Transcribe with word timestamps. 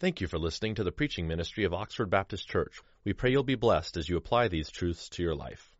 Thank 0.00 0.22
you 0.22 0.28
for 0.28 0.38
listening 0.38 0.76
to 0.76 0.82
the 0.82 0.92
preaching 0.92 1.28
ministry 1.28 1.64
of 1.64 1.74
Oxford 1.74 2.08
Baptist 2.08 2.48
Church. 2.48 2.80
We 3.04 3.12
pray 3.12 3.32
you'll 3.32 3.42
be 3.42 3.54
blessed 3.54 3.98
as 3.98 4.08
you 4.08 4.16
apply 4.16 4.48
these 4.48 4.70
truths 4.70 5.10
to 5.10 5.22
your 5.22 5.34
life. 5.34 5.74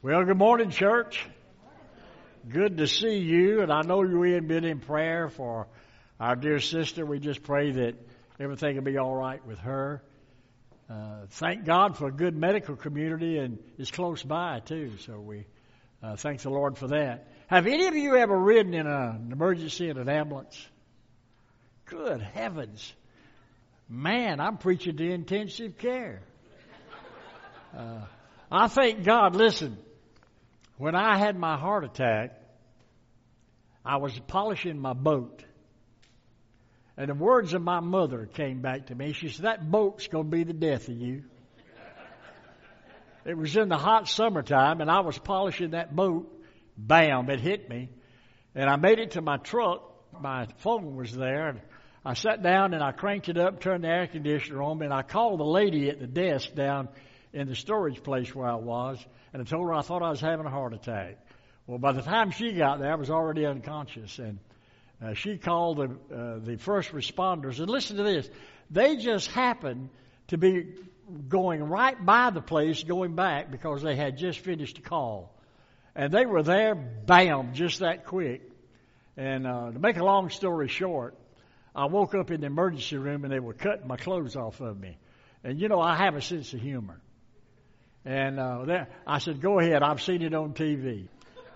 Well, 0.00 0.24
good 0.24 0.38
morning, 0.38 0.70
church. 0.70 1.26
Good 2.48 2.76
to 2.76 2.86
see 2.86 3.18
you, 3.18 3.62
and 3.62 3.72
I 3.72 3.82
know 3.82 3.98
we 3.98 4.30
had 4.30 4.46
been 4.46 4.64
in 4.64 4.78
prayer 4.78 5.28
for 5.28 5.66
our 6.20 6.36
dear 6.36 6.60
sister. 6.60 7.04
We 7.04 7.18
just 7.18 7.42
pray 7.42 7.72
that 7.72 7.96
everything 8.38 8.76
will 8.76 8.84
be 8.84 8.96
all 8.96 9.16
right 9.16 9.44
with 9.44 9.58
her. 9.58 10.04
Uh, 10.88 11.26
thank 11.28 11.64
God 11.64 11.96
for 11.96 12.06
a 12.06 12.12
good 12.12 12.36
medical 12.36 12.76
community, 12.76 13.38
and 13.38 13.58
it's 13.76 13.90
close 13.90 14.22
by 14.22 14.60
too. 14.60 14.92
So 14.98 15.18
we 15.18 15.46
uh, 16.00 16.14
thank 16.14 16.42
the 16.42 16.50
Lord 16.50 16.78
for 16.78 16.86
that. 16.86 17.26
Have 17.48 17.66
any 17.66 17.88
of 17.88 17.96
you 17.96 18.14
ever 18.14 18.38
ridden 18.38 18.72
in 18.72 18.86
an 18.86 19.30
emergency 19.32 19.88
in 19.88 19.98
an 19.98 20.08
ambulance? 20.08 20.64
Good 21.86 22.20
heavens. 22.20 22.92
Man, 23.88 24.40
I'm 24.40 24.58
preaching 24.58 24.96
to 24.96 25.10
intensive 25.10 25.78
care. 25.78 26.20
Uh, 27.76 28.00
I 28.50 28.68
thank 28.68 29.04
God, 29.04 29.36
listen, 29.36 29.78
when 30.78 30.94
I 30.94 31.16
had 31.16 31.36
my 31.36 31.56
heart 31.56 31.84
attack, 31.84 32.40
I 33.84 33.98
was 33.98 34.18
polishing 34.26 34.80
my 34.80 34.94
boat. 34.94 35.44
And 36.96 37.08
the 37.08 37.14
words 37.14 37.54
of 37.54 37.62
my 37.62 37.80
mother 37.80 38.26
came 38.26 38.62
back 38.62 38.86
to 38.86 38.94
me. 38.94 39.12
She 39.12 39.28
said, 39.28 39.44
That 39.44 39.70
boat's 39.70 40.08
going 40.08 40.24
to 40.24 40.30
be 40.30 40.44
the 40.44 40.52
death 40.52 40.88
of 40.88 40.96
you. 40.96 41.24
It 43.24 43.36
was 43.36 43.56
in 43.56 43.68
the 43.68 43.76
hot 43.76 44.08
summertime, 44.08 44.80
and 44.80 44.90
I 44.90 45.00
was 45.00 45.18
polishing 45.18 45.70
that 45.70 45.94
boat. 45.94 46.32
Bam, 46.76 47.28
it 47.28 47.40
hit 47.40 47.68
me. 47.68 47.90
And 48.54 48.70
I 48.70 48.76
made 48.76 48.98
it 48.98 49.12
to 49.12 49.20
my 49.20 49.36
truck. 49.36 49.82
My 50.20 50.46
phone 50.58 50.96
was 50.96 51.12
there. 51.12 51.48
And 51.48 51.60
I 52.06 52.14
sat 52.14 52.40
down 52.40 52.72
and 52.72 52.84
I 52.84 52.92
cranked 52.92 53.28
it 53.28 53.36
up, 53.36 53.60
turned 53.60 53.82
the 53.82 53.88
air 53.88 54.06
conditioner 54.06 54.62
on, 54.62 54.80
and 54.80 54.94
I 54.94 55.02
called 55.02 55.40
the 55.40 55.44
lady 55.44 55.90
at 55.90 55.98
the 55.98 56.06
desk 56.06 56.54
down 56.54 56.88
in 57.32 57.48
the 57.48 57.56
storage 57.56 58.00
place 58.00 58.32
where 58.32 58.46
I 58.46 58.54
was, 58.54 59.04
and 59.32 59.42
I 59.42 59.44
told 59.44 59.66
her 59.66 59.74
I 59.74 59.82
thought 59.82 60.04
I 60.04 60.10
was 60.10 60.20
having 60.20 60.46
a 60.46 60.50
heart 60.50 60.72
attack. 60.72 61.18
Well, 61.66 61.78
by 61.78 61.90
the 61.90 62.02
time 62.02 62.30
she 62.30 62.52
got 62.52 62.78
there, 62.78 62.92
I 62.92 62.94
was 62.94 63.10
already 63.10 63.44
unconscious, 63.44 64.20
and 64.20 64.38
uh, 65.04 65.14
she 65.14 65.36
called 65.36 65.78
the 65.78 66.16
uh, 66.16 66.38
the 66.38 66.58
first 66.58 66.92
responders. 66.92 67.58
And 67.58 67.68
listen 67.68 67.96
to 67.96 68.04
this: 68.04 68.30
they 68.70 68.98
just 68.98 69.28
happened 69.32 69.88
to 70.28 70.38
be 70.38 70.74
going 71.28 71.64
right 71.64 71.96
by 72.06 72.30
the 72.30 72.40
place, 72.40 72.84
going 72.84 73.16
back 73.16 73.50
because 73.50 73.82
they 73.82 73.96
had 73.96 74.16
just 74.16 74.38
finished 74.38 74.78
a 74.78 74.82
call, 74.82 75.34
and 75.96 76.12
they 76.12 76.24
were 76.24 76.44
there, 76.44 76.76
bam, 76.76 77.52
just 77.52 77.80
that 77.80 78.06
quick. 78.06 78.42
And 79.16 79.44
uh, 79.44 79.72
to 79.72 79.78
make 79.80 79.96
a 79.96 80.04
long 80.04 80.30
story 80.30 80.68
short, 80.68 81.16
I 81.76 81.84
woke 81.84 82.14
up 82.14 82.30
in 82.30 82.40
the 82.40 82.46
emergency 82.46 82.96
room 82.96 83.24
and 83.24 83.32
they 83.32 83.38
were 83.38 83.52
cutting 83.52 83.86
my 83.86 83.98
clothes 83.98 84.34
off 84.34 84.60
of 84.62 84.80
me. 84.80 84.96
And 85.44 85.60
you 85.60 85.68
know, 85.68 85.78
I 85.78 85.96
have 85.96 86.16
a 86.16 86.22
sense 86.22 86.54
of 86.54 86.60
humor. 86.60 86.98
And 88.06 88.40
uh, 88.40 88.86
I 89.06 89.18
said, 89.18 89.42
"Go 89.42 89.58
ahead. 89.58 89.82
I've 89.82 90.00
seen 90.00 90.22
it 90.22 90.32
on 90.32 90.54
TV." 90.54 91.08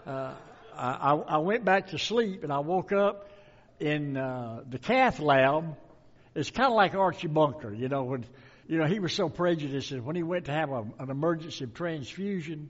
Uh, 0.06 0.34
I, 0.76 1.14
I 1.14 1.38
went 1.38 1.64
back 1.64 1.88
to 1.88 1.98
sleep 1.98 2.42
and 2.42 2.52
I 2.52 2.58
woke 2.58 2.92
up 2.92 3.30
in 3.78 4.16
uh, 4.16 4.62
the 4.68 4.78
cath 4.78 5.20
lab. 5.20 5.76
It's 6.34 6.50
kind 6.50 6.68
of 6.68 6.74
like 6.74 6.94
Archie 6.94 7.28
Bunker, 7.28 7.72
you 7.72 7.88
know. 7.88 8.04
When 8.04 8.26
you 8.66 8.76
know 8.76 8.86
he 8.86 8.98
was 8.98 9.14
so 9.14 9.30
prejudiced 9.30 9.90
that 9.90 10.04
when 10.04 10.16
he 10.16 10.22
went 10.22 10.46
to 10.46 10.52
have 10.52 10.70
a, 10.70 10.84
an 10.98 11.10
emergency 11.10 11.66
transfusion, 11.66 12.68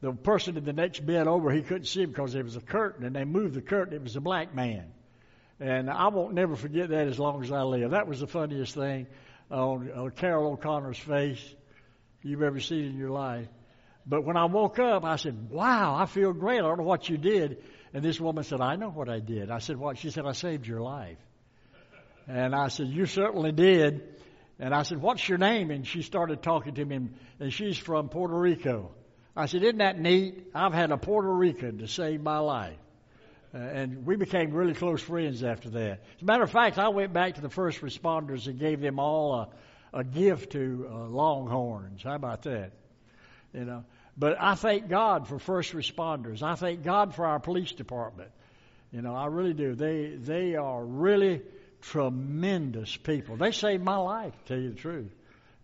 the 0.00 0.12
person 0.12 0.56
in 0.56 0.64
the 0.64 0.72
next 0.72 1.04
bed 1.04 1.26
over 1.26 1.50
he 1.50 1.60
couldn't 1.60 1.86
see 1.86 2.02
him 2.02 2.10
because 2.10 2.32
there 2.32 2.44
was 2.44 2.56
a 2.56 2.60
curtain, 2.60 3.04
and 3.04 3.14
they 3.14 3.24
moved 3.24 3.54
the 3.54 3.60
curtain. 3.60 3.94
It 3.94 4.02
was 4.02 4.16
a 4.16 4.20
black 4.22 4.54
man. 4.54 4.86
And 5.58 5.88
I 5.88 6.08
won't 6.08 6.34
never 6.34 6.54
forget 6.54 6.90
that 6.90 7.06
as 7.06 7.18
long 7.18 7.42
as 7.42 7.50
I 7.50 7.62
live. 7.62 7.92
That 7.92 8.06
was 8.06 8.20
the 8.20 8.26
funniest 8.26 8.74
thing 8.74 9.06
on, 9.50 9.90
on 9.90 10.10
Carroll 10.10 10.52
O'Connor's 10.52 10.98
face 10.98 11.42
you've 12.22 12.42
ever 12.42 12.60
seen 12.60 12.84
in 12.84 12.96
your 12.98 13.10
life. 13.10 13.48
But 14.06 14.24
when 14.24 14.36
I 14.36 14.44
woke 14.44 14.78
up, 14.78 15.04
I 15.04 15.16
said, 15.16 15.50
Wow, 15.50 15.96
I 15.96 16.06
feel 16.06 16.32
great. 16.32 16.58
I 16.58 16.62
don't 16.62 16.78
know 16.78 16.84
what 16.84 17.08
you 17.08 17.16
did. 17.16 17.64
And 17.92 18.04
this 18.04 18.20
woman 18.20 18.44
said, 18.44 18.60
I 18.60 18.76
know 18.76 18.90
what 18.90 19.08
I 19.08 19.20
did. 19.20 19.50
I 19.50 19.58
said, 19.58 19.76
What? 19.76 19.98
She 19.98 20.10
said, 20.10 20.26
I 20.26 20.32
saved 20.32 20.66
your 20.66 20.80
life. 20.80 21.18
And 22.28 22.54
I 22.54 22.68
said, 22.68 22.88
You 22.88 23.06
certainly 23.06 23.52
did. 23.52 24.02
And 24.58 24.74
I 24.74 24.82
said, 24.82 25.00
What's 25.00 25.28
your 25.28 25.38
name? 25.38 25.70
And 25.70 25.86
she 25.86 26.02
started 26.02 26.42
talking 26.42 26.74
to 26.74 26.84
me, 26.84 27.08
and 27.40 27.52
she's 27.52 27.78
from 27.78 28.08
Puerto 28.08 28.38
Rico. 28.38 28.90
I 29.34 29.46
said, 29.46 29.62
Isn't 29.62 29.78
that 29.78 29.98
neat? 29.98 30.48
I've 30.54 30.74
had 30.74 30.92
a 30.92 30.98
Puerto 30.98 31.32
Rican 31.32 31.78
to 31.78 31.88
save 31.88 32.22
my 32.22 32.38
life. 32.38 32.78
Uh, 33.56 33.58
and 33.58 34.04
we 34.04 34.16
became 34.16 34.52
really 34.52 34.74
close 34.74 35.00
friends 35.00 35.42
after 35.42 35.70
that. 35.70 36.00
As 36.16 36.22
a 36.22 36.24
matter 36.24 36.42
of 36.42 36.50
fact, 36.50 36.78
I 36.78 36.88
went 36.88 37.14
back 37.14 37.36
to 37.36 37.40
the 37.40 37.48
first 37.48 37.80
responders 37.80 38.46
and 38.48 38.58
gave 38.58 38.80
them 38.80 38.98
all 38.98 39.34
a, 39.34 39.48
a 40.00 40.04
gift 40.04 40.52
to 40.52 40.86
uh, 40.90 40.94
Longhorns. 41.06 42.02
How 42.02 42.16
about 42.16 42.42
that? 42.42 42.72
You 43.54 43.64
know. 43.64 43.84
But 44.18 44.36
I 44.40 44.56
thank 44.56 44.88
God 44.88 45.26
for 45.28 45.38
first 45.38 45.72
responders. 45.72 46.42
I 46.42 46.54
thank 46.54 46.82
God 46.82 47.14
for 47.14 47.24
our 47.24 47.38
police 47.38 47.72
department. 47.72 48.30
You 48.92 49.00
know, 49.00 49.14
I 49.14 49.26
really 49.26 49.54
do. 49.54 49.74
They 49.74 50.16
they 50.16 50.56
are 50.56 50.84
really 50.84 51.40
tremendous 51.80 52.94
people. 52.96 53.36
They 53.36 53.52
saved 53.52 53.82
my 53.82 53.96
life, 53.96 54.32
to 54.32 54.48
tell 54.48 54.58
you 54.58 54.70
the 54.70 54.80
truth. 54.80 55.12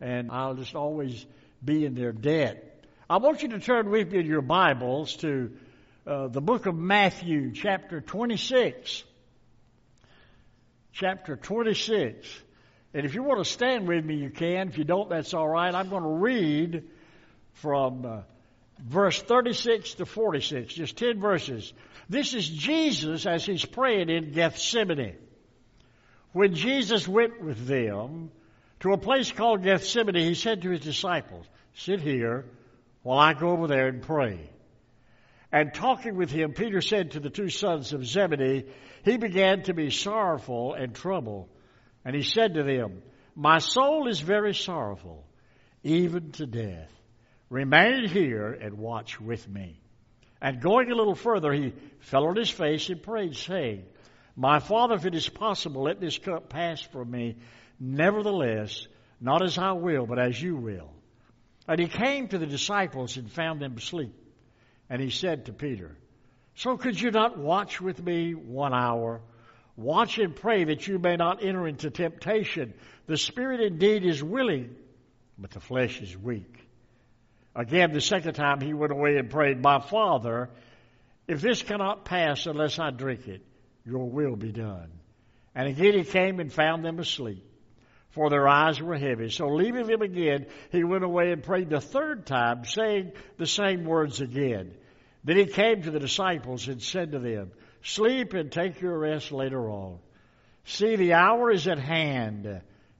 And 0.00 0.30
I'll 0.30 0.54
just 0.54 0.74
always 0.74 1.26
be 1.62 1.84
in 1.84 1.94
their 1.94 2.12
debt. 2.12 2.84
I 3.08 3.18
want 3.18 3.42
you 3.42 3.50
to 3.50 3.60
turn 3.60 3.90
with 3.90 4.12
me 4.12 4.20
in 4.20 4.26
your 4.26 4.42
Bibles 4.42 5.16
to 5.16 5.52
uh, 6.06 6.28
the 6.28 6.40
book 6.40 6.66
of 6.66 6.74
Matthew, 6.74 7.52
chapter 7.52 8.00
26. 8.00 9.04
Chapter 10.92 11.36
26. 11.36 12.28
And 12.94 13.06
if 13.06 13.14
you 13.14 13.22
want 13.22 13.42
to 13.42 13.50
stand 13.50 13.86
with 13.86 14.04
me, 14.04 14.16
you 14.16 14.30
can. 14.30 14.68
If 14.68 14.78
you 14.78 14.84
don't, 14.84 15.08
that's 15.08 15.32
all 15.32 15.48
right. 15.48 15.74
I'm 15.74 15.88
going 15.88 16.02
to 16.02 16.08
read 16.08 16.84
from 17.54 18.04
uh, 18.04 18.20
verse 18.78 19.22
36 19.22 19.94
to 19.94 20.06
46, 20.06 20.74
just 20.74 20.96
10 20.96 21.20
verses. 21.20 21.72
This 22.08 22.34
is 22.34 22.48
Jesus 22.48 23.24
as 23.24 23.46
he's 23.46 23.64
praying 23.64 24.10
in 24.10 24.32
Gethsemane. 24.32 25.16
When 26.32 26.54
Jesus 26.54 27.06
went 27.06 27.40
with 27.40 27.66
them 27.66 28.30
to 28.80 28.92
a 28.92 28.98
place 28.98 29.30
called 29.30 29.62
Gethsemane, 29.62 30.16
he 30.16 30.34
said 30.34 30.62
to 30.62 30.70
his 30.70 30.80
disciples, 30.80 31.46
Sit 31.74 32.00
here 32.00 32.44
while 33.02 33.18
I 33.18 33.34
go 33.34 33.50
over 33.50 33.66
there 33.66 33.88
and 33.88 34.02
pray. 34.02 34.50
And 35.52 35.74
talking 35.74 36.16
with 36.16 36.30
him, 36.30 36.54
Peter 36.54 36.80
said 36.80 37.10
to 37.10 37.20
the 37.20 37.28
two 37.28 37.50
sons 37.50 37.92
of 37.92 38.06
Zebedee, 38.06 38.64
he 39.04 39.18
began 39.18 39.62
to 39.64 39.74
be 39.74 39.90
sorrowful 39.90 40.72
and 40.72 40.94
troubled. 40.94 41.50
And 42.04 42.16
he 42.16 42.22
said 42.22 42.54
to 42.54 42.62
them, 42.62 43.02
My 43.36 43.58
soul 43.58 44.08
is 44.08 44.20
very 44.20 44.54
sorrowful, 44.54 45.26
even 45.82 46.32
to 46.32 46.46
death. 46.46 46.90
Remain 47.50 48.08
here 48.08 48.50
and 48.50 48.78
watch 48.78 49.20
with 49.20 49.46
me. 49.46 49.78
And 50.40 50.62
going 50.62 50.90
a 50.90 50.94
little 50.94 51.14
further, 51.14 51.52
he 51.52 51.74
fell 52.00 52.26
on 52.26 52.36
his 52.36 52.50
face 52.50 52.88
and 52.88 53.02
prayed, 53.02 53.36
saying, 53.36 53.84
My 54.34 54.58
Father, 54.58 54.94
if 54.94 55.04
it 55.04 55.14
is 55.14 55.28
possible, 55.28 55.82
let 55.82 56.00
this 56.00 56.16
cup 56.16 56.48
pass 56.48 56.80
from 56.80 57.10
me. 57.10 57.36
Nevertheless, 57.78 58.86
not 59.20 59.44
as 59.44 59.58
I 59.58 59.72
will, 59.72 60.06
but 60.06 60.18
as 60.18 60.40
you 60.40 60.56
will. 60.56 60.90
And 61.68 61.78
he 61.78 61.88
came 61.88 62.28
to 62.28 62.38
the 62.38 62.46
disciples 62.46 63.18
and 63.18 63.30
found 63.30 63.60
them 63.60 63.76
asleep. 63.76 64.14
And 64.92 65.00
he 65.00 65.08
said 65.08 65.46
to 65.46 65.54
Peter, 65.54 65.96
So 66.54 66.76
could 66.76 67.00
you 67.00 67.10
not 67.10 67.38
watch 67.38 67.80
with 67.80 68.04
me 68.04 68.34
one 68.34 68.74
hour? 68.74 69.22
Watch 69.74 70.18
and 70.18 70.36
pray 70.36 70.64
that 70.64 70.86
you 70.86 70.98
may 70.98 71.16
not 71.16 71.42
enter 71.42 71.66
into 71.66 71.90
temptation. 71.90 72.74
The 73.06 73.16
spirit 73.16 73.60
indeed 73.60 74.04
is 74.04 74.22
willing, 74.22 74.76
but 75.38 75.50
the 75.52 75.60
flesh 75.60 76.02
is 76.02 76.14
weak. 76.14 76.68
Again, 77.56 77.94
the 77.94 78.02
second 78.02 78.34
time 78.34 78.60
he 78.60 78.74
went 78.74 78.92
away 78.92 79.16
and 79.16 79.30
prayed, 79.30 79.62
My 79.62 79.80
Father, 79.80 80.50
if 81.26 81.40
this 81.40 81.62
cannot 81.62 82.04
pass 82.04 82.44
unless 82.44 82.78
I 82.78 82.90
drink 82.90 83.28
it, 83.28 83.40
your 83.86 84.10
will 84.10 84.36
be 84.36 84.52
done. 84.52 84.90
And 85.54 85.68
again 85.68 85.94
he 85.94 86.04
came 86.04 86.38
and 86.38 86.52
found 86.52 86.84
them 86.84 86.98
asleep, 86.98 87.46
for 88.10 88.28
their 88.28 88.46
eyes 88.46 88.78
were 88.78 88.98
heavy. 88.98 89.30
So 89.30 89.48
leaving 89.48 89.86
them 89.86 90.02
again, 90.02 90.44
he 90.70 90.84
went 90.84 91.02
away 91.02 91.32
and 91.32 91.42
prayed 91.42 91.70
the 91.70 91.80
third 91.80 92.26
time, 92.26 92.66
saying 92.66 93.12
the 93.38 93.46
same 93.46 93.86
words 93.86 94.20
again. 94.20 94.74
Then 95.24 95.36
he 95.36 95.46
came 95.46 95.82
to 95.82 95.90
the 95.90 96.00
disciples 96.00 96.68
and 96.68 96.82
said 96.82 97.12
to 97.12 97.18
them, 97.18 97.52
Sleep 97.82 98.32
and 98.34 98.50
take 98.50 98.80
your 98.80 98.98
rest 98.98 99.32
later 99.32 99.70
on. 99.70 99.98
See, 100.64 100.96
the 100.96 101.14
hour 101.14 101.50
is 101.50 101.66
at 101.66 101.78
hand, 101.78 102.46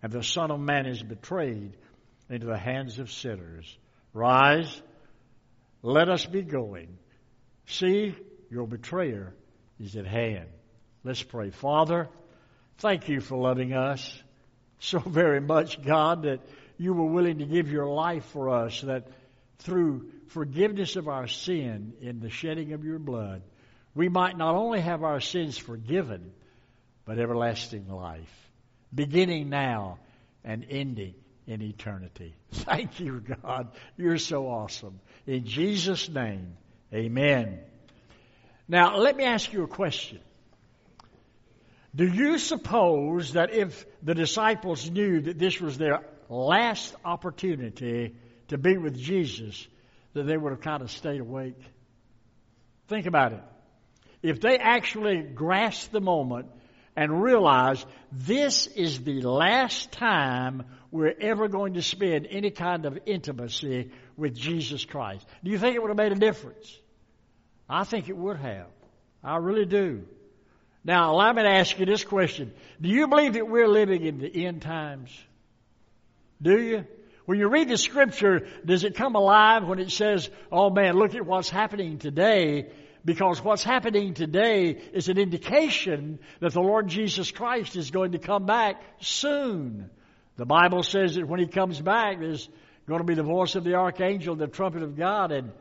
and 0.02 0.12
the 0.12 0.22
Son 0.22 0.50
of 0.50 0.60
Man 0.60 0.86
is 0.86 1.02
betrayed 1.02 1.76
into 2.28 2.46
the 2.46 2.58
hands 2.58 2.98
of 2.98 3.10
sinners. 3.10 3.76
Rise, 4.12 4.82
let 5.82 6.08
us 6.08 6.24
be 6.24 6.42
going. 6.42 6.98
See, 7.66 8.14
your 8.50 8.66
betrayer 8.66 9.34
is 9.78 9.96
at 9.96 10.06
hand. 10.06 10.48
Let's 11.04 11.22
pray. 11.22 11.50
Father, 11.50 12.08
thank 12.78 13.08
you 13.08 13.20
for 13.20 13.38
loving 13.38 13.72
us 13.72 14.22
so 14.78 14.98
very 14.98 15.40
much, 15.40 15.80
God, 15.82 16.22
that 16.22 16.40
you 16.76 16.92
were 16.92 17.10
willing 17.10 17.38
to 17.38 17.46
give 17.46 17.70
your 17.70 17.86
life 17.86 18.24
for 18.26 18.50
us, 18.50 18.80
that 18.82 19.06
through 19.58 20.10
forgiveness 20.32 20.96
of 20.96 21.08
our 21.08 21.26
sin 21.26 21.94
in 22.00 22.20
the 22.20 22.30
shedding 22.30 22.72
of 22.72 22.84
your 22.84 22.98
blood, 22.98 23.42
we 23.94 24.08
might 24.08 24.36
not 24.36 24.54
only 24.54 24.80
have 24.80 25.02
our 25.02 25.20
sins 25.20 25.58
forgiven, 25.58 26.32
but 27.04 27.18
everlasting 27.18 27.88
life. 27.88 28.50
beginning 28.94 29.48
now 29.48 29.98
and 30.44 30.66
ending 30.68 31.14
in 31.46 31.62
eternity. 31.62 32.34
Thank 32.52 33.00
you, 33.00 33.20
God. 33.20 33.68
You're 33.96 34.18
so 34.18 34.48
awesome. 34.48 35.00
In 35.26 35.46
Jesus' 35.46 36.08
name, 36.08 36.56
amen. 36.92 37.60
Now, 38.68 38.96
let 38.98 39.16
me 39.16 39.24
ask 39.24 39.52
you 39.52 39.62
a 39.64 39.68
question. 39.68 40.20
Do 41.94 42.06
you 42.06 42.38
suppose 42.38 43.34
that 43.34 43.52
if 43.52 43.84
the 44.02 44.14
disciples 44.14 44.90
knew 44.90 45.20
that 45.22 45.38
this 45.38 45.60
was 45.60 45.76
their 45.78 46.00
last 46.28 46.94
opportunity 47.04 48.14
to 48.48 48.58
be 48.58 48.78
with 48.78 48.98
Jesus, 48.98 49.66
that 50.14 50.24
they 50.24 50.36
would 50.36 50.50
have 50.50 50.60
kind 50.60 50.82
of 50.82 50.90
stayed 50.90 51.20
awake? 51.20 51.58
Think 52.88 53.06
about 53.06 53.32
it. 53.32 53.42
If 54.22 54.40
they 54.40 54.58
actually 54.58 55.22
grasped 55.22 55.92
the 55.92 56.00
moment 56.00 56.46
and 56.94 57.22
realized 57.22 57.86
this 58.12 58.66
is 58.66 59.02
the 59.02 59.22
last 59.22 59.90
time 59.92 60.64
we're 60.90 61.14
ever 61.20 61.48
going 61.48 61.74
to 61.74 61.82
spend 61.82 62.28
any 62.30 62.50
kind 62.50 62.84
of 62.84 62.98
intimacy 63.06 63.90
with 64.16 64.34
Jesus 64.36 64.84
Christ, 64.84 65.26
do 65.42 65.50
you 65.50 65.58
think 65.58 65.74
it 65.74 65.82
would 65.82 65.88
have 65.88 65.96
made 65.96 66.12
a 66.12 66.16
difference? 66.16 66.78
I 67.68 67.84
think 67.84 68.08
it 68.08 68.16
would 68.16 68.36
have. 68.36 68.66
I 69.24 69.36
really 69.36 69.64
do. 69.64 70.04
Now, 70.84 71.12
allow 71.12 71.32
me 71.32 71.42
to 71.42 71.48
ask 71.48 71.78
you 71.78 71.86
this 71.86 72.04
question. 72.04 72.52
Do 72.80 72.88
you 72.88 73.06
believe 73.06 73.34
that 73.34 73.48
we're 73.48 73.68
living 73.68 74.04
in 74.04 74.18
the 74.18 74.46
end 74.46 74.62
times? 74.62 75.10
Do 76.40 76.60
you? 76.60 76.86
When 77.24 77.38
you 77.38 77.48
read 77.48 77.68
the 77.68 77.76
scripture, 77.76 78.48
does 78.64 78.84
it 78.84 78.96
come 78.96 79.14
alive 79.14 79.64
when 79.64 79.78
it 79.78 79.90
says, 79.90 80.28
oh 80.50 80.70
man, 80.70 80.94
look 80.94 81.14
at 81.14 81.24
what's 81.24 81.50
happening 81.50 81.98
today? 81.98 82.70
Because 83.04 83.42
what's 83.42 83.64
happening 83.64 84.14
today 84.14 84.70
is 84.92 85.08
an 85.08 85.18
indication 85.18 86.18
that 86.40 86.52
the 86.52 86.60
Lord 86.60 86.88
Jesus 86.88 87.30
Christ 87.30 87.76
is 87.76 87.90
going 87.90 88.12
to 88.12 88.18
come 88.18 88.46
back 88.46 88.82
soon. 89.00 89.90
The 90.36 90.46
Bible 90.46 90.82
says 90.82 91.16
that 91.16 91.28
when 91.28 91.40
He 91.40 91.46
comes 91.46 91.80
back, 91.80 92.20
there's 92.20 92.48
going 92.88 93.00
to 93.00 93.06
be 93.06 93.14
the 93.14 93.22
voice 93.22 93.54
of 93.54 93.64
the 93.64 93.74
archangel, 93.74 94.34
the 94.36 94.46
trumpet 94.46 94.82
of 94.82 94.96
God, 94.96 95.32
and 95.32 95.52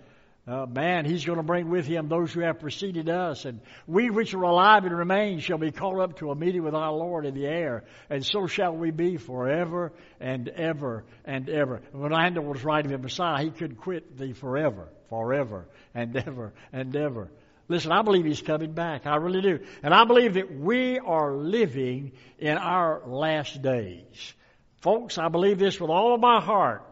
uh, 0.48 0.66
man, 0.66 1.06
he's 1.06 1.24
going 1.24 1.38
to 1.38 1.44
bring 1.44 1.70
with 1.70 1.86
him 1.86 2.08
those 2.08 2.34
who 2.34 2.40
have 2.40 2.60
preceded 2.60 3.10
us. 3.10 3.46
And 3.46 3.62
we 3.86 4.10
which 4.10 4.34
are 4.34 4.42
alive 4.42 4.86
and 4.86 4.98
remain 4.98 5.40
shall 5.40 5.60
be 5.60 5.72
called 5.72 6.00
up 6.00 6.18
to 6.18 6.32
a 6.32 6.36
meeting 6.36 6.64
with 6.64 6.74
our 6.74 6.92
Lord 6.92 7.28
in 7.28 7.36
the 7.36 7.46
air. 7.46 7.84
And 8.10 8.26
so 8.26 8.48
shall 8.48 8.76
we 8.76 8.90
be 8.90 9.18
forever 9.18 9.94
and 10.20 10.50
ever 10.50 11.04
and 11.26 11.48
ever. 11.48 11.82
When 11.92 12.12
Handel 12.12 12.44
was 12.44 12.64
writing 12.64 12.92
the 12.92 12.98
Messiah, 12.98 13.44
he 13.44 13.52
couldn't 13.52 13.78
quit 13.78 14.18
the 14.18 14.34
forever, 14.34 14.90
forever 15.10 15.68
and 15.94 16.16
ever 16.18 16.54
and 16.74 16.96
ever. 16.96 17.30
Listen, 17.68 17.92
I 17.92 18.02
believe 18.02 18.26
he's 18.26 18.42
coming 18.42 18.74
back. 18.74 19.06
I 19.06 19.18
really 19.18 19.42
do. 19.42 19.60
And 19.84 19.94
I 19.94 20.06
believe 20.06 20.34
that 20.34 20.52
we 20.54 20.98
are 20.98 21.34
living 21.34 22.14
in 22.40 22.58
our 22.58 23.04
last 23.06 23.62
days. 23.62 24.34
Folks, 24.82 25.20
I 25.20 25.30
believe 25.30 25.60
this 25.60 25.80
with 25.80 25.92
all 25.92 26.16
of 26.16 26.20
my 26.20 26.42
heart. 26.42 26.84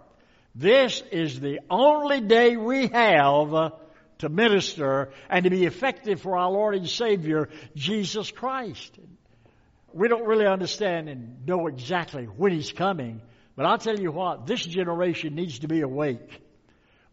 This 0.60 1.02
is 1.14 1.40
the 1.40 1.62
only 1.70 2.20
day 2.20 2.58
we 2.58 2.88
have 2.88 3.54
uh, 3.54 3.70
to 4.18 4.28
minister 4.28 5.14
and 5.30 5.46
to 5.46 5.50
be 5.50 5.66
effective 5.66 6.20
for 6.20 6.38
our 6.38 6.52
Lord 6.52 6.76
and 6.76 6.90
Savior, 6.90 7.48
Jesus 7.78 8.30
Christ. 8.30 9.00
We 9.94 10.10
don't 10.10 10.26
really 10.26 10.48
understand 10.48 11.08
and 11.08 11.48
know 11.48 11.68
exactly 11.68 12.26
when 12.26 12.52
He's 12.52 12.74
coming, 12.74 13.22
but 13.56 13.68
I'll 13.68 13.78
tell 13.78 13.98
you 13.98 14.12
what, 14.12 14.48
this 14.48 14.66
generation 14.66 15.34
needs 15.34 15.60
to 15.60 15.70
be 15.70 15.80
awake. 15.80 16.42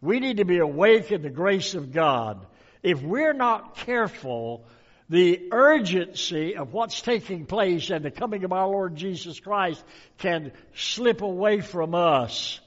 We 0.01 0.19
need 0.19 0.39
to 0.39 0.45
be 0.45 0.59
awake 0.59 1.13
in 1.13 1.23
the 1.23 1.31
grace 1.31 1.77
of 1.77 1.93
God. 1.93 2.45
If 2.83 3.01
we're 3.01 3.33
not 3.33 3.77
careful, 3.77 4.65
the 5.09 5.51
urgency 5.53 6.57
of 6.57 6.73
what's 6.73 7.01
taking 7.01 7.47
place 7.47 7.91
and 7.91 8.05
the 8.05 8.11
coming 8.11 8.43
of 8.43 8.51
our 8.51 8.67
Lord 8.67 8.97
Jesus 8.97 9.39
Christ 9.39 9.85
can 10.19 10.51
slip 10.75 11.23
away 11.23 11.61
from 11.61 11.95
us 11.95 12.59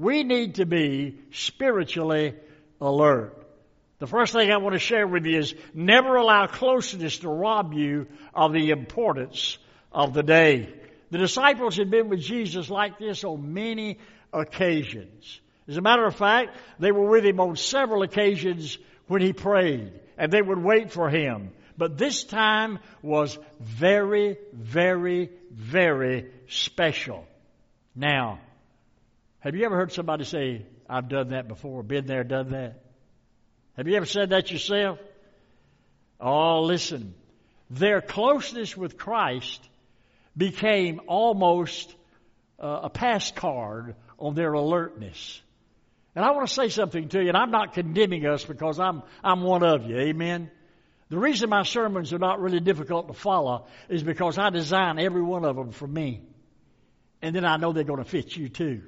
we 0.00 0.24
need 0.24 0.54
to 0.54 0.64
be 0.64 1.18
spiritually 1.30 2.34
alert. 2.80 3.36
The 3.98 4.06
first 4.06 4.32
thing 4.32 4.50
I 4.50 4.56
want 4.56 4.72
to 4.72 4.78
share 4.78 5.06
with 5.06 5.26
you 5.26 5.38
is 5.38 5.54
never 5.74 6.16
allow 6.16 6.46
closeness 6.46 7.18
to 7.18 7.28
rob 7.28 7.74
you 7.74 8.06
of 8.34 8.54
the 8.54 8.70
importance 8.70 9.58
of 9.92 10.14
the 10.14 10.22
day. 10.22 10.72
The 11.10 11.18
disciples 11.18 11.76
had 11.76 11.90
been 11.90 12.08
with 12.08 12.20
Jesus 12.20 12.70
like 12.70 12.98
this 12.98 13.24
on 13.24 13.52
many 13.52 13.98
occasions. 14.32 15.40
As 15.68 15.76
a 15.76 15.82
matter 15.82 16.06
of 16.06 16.16
fact, 16.16 16.56
they 16.78 16.92
were 16.92 17.10
with 17.10 17.26
him 17.26 17.38
on 17.38 17.56
several 17.56 18.02
occasions 18.02 18.78
when 19.06 19.20
he 19.20 19.34
prayed, 19.34 19.92
and 20.16 20.32
they 20.32 20.40
would 20.40 20.64
wait 20.64 20.92
for 20.92 21.10
him. 21.10 21.50
But 21.76 21.98
this 21.98 22.24
time 22.24 22.78
was 23.02 23.38
very, 23.60 24.38
very, 24.54 25.28
very 25.50 26.30
special. 26.48 27.26
Now, 27.94 28.38
have 29.40 29.54
you 29.54 29.64
ever 29.64 29.76
heard 29.76 29.92
somebody 29.92 30.24
say, 30.24 30.66
I've 30.88 31.08
done 31.08 31.30
that 31.30 31.48
before, 31.48 31.82
been 31.82 32.06
there, 32.06 32.24
done 32.24 32.50
that? 32.50 32.82
Have 33.76 33.88
you 33.88 33.96
ever 33.96 34.06
said 34.06 34.30
that 34.30 34.50
yourself? 34.50 34.98
Oh, 36.20 36.62
listen. 36.62 37.14
Their 37.70 38.00
closeness 38.02 38.76
with 38.76 38.98
Christ 38.98 39.60
became 40.36 41.00
almost 41.06 41.94
uh, 42.58 42.80
a 42.84 42.90
pass 42.90 43.30
card 43.30 43.94
on 44.18 44.34
their 44.34 44.52
alertness. 44.52 45.40
And 46.14 46.24
I 46.24 46.32
want 46.32 46.48
to 46.48 46.54
say 46.54 46.68
something 46.68 47.08
to 47.08 47.22
you, 47.22 47.28
and 47.28 47.36
I'm 47.36 47.50
not 47.50 47.72
condemning 47.72 48.26
us 48.26 48.44
because 48.44 48.78
I'm, 48.78 49.02
I'm 49.22 49.42
one 49.42 49.62
of 49.62 49.86
you. 49.86 49.96
Amen. 49.96 50.50
The 51.08 51.18
reason 51.18 51.48
my 51.48 51.62
sermons 51.62 52.12
are 52.12 52.18
not 52.18 52.40
really 52.40 52.60
difficult 52.60 53.08
to 53.08 53.14
follow 53.14 53.66
is 53.88 54.02
because 54.02 54.38
I 54.38 54.50
design 54.50 54.98
every 54.98 55.22
one 55.22 55.44
of 55.44 55.56
them 55.56 55.72
for 55.72 55.86
me. 55.86 56.20
And 57.22 57.34
then 57.34 57.44
I 57.44 57.56
know 57.56 57.72
they're 57.72 57.84
going 57.84 58.02
to 58.02 58.08
fit 58.08 58.36
you 58.36 58.48
too. 58.48 58.82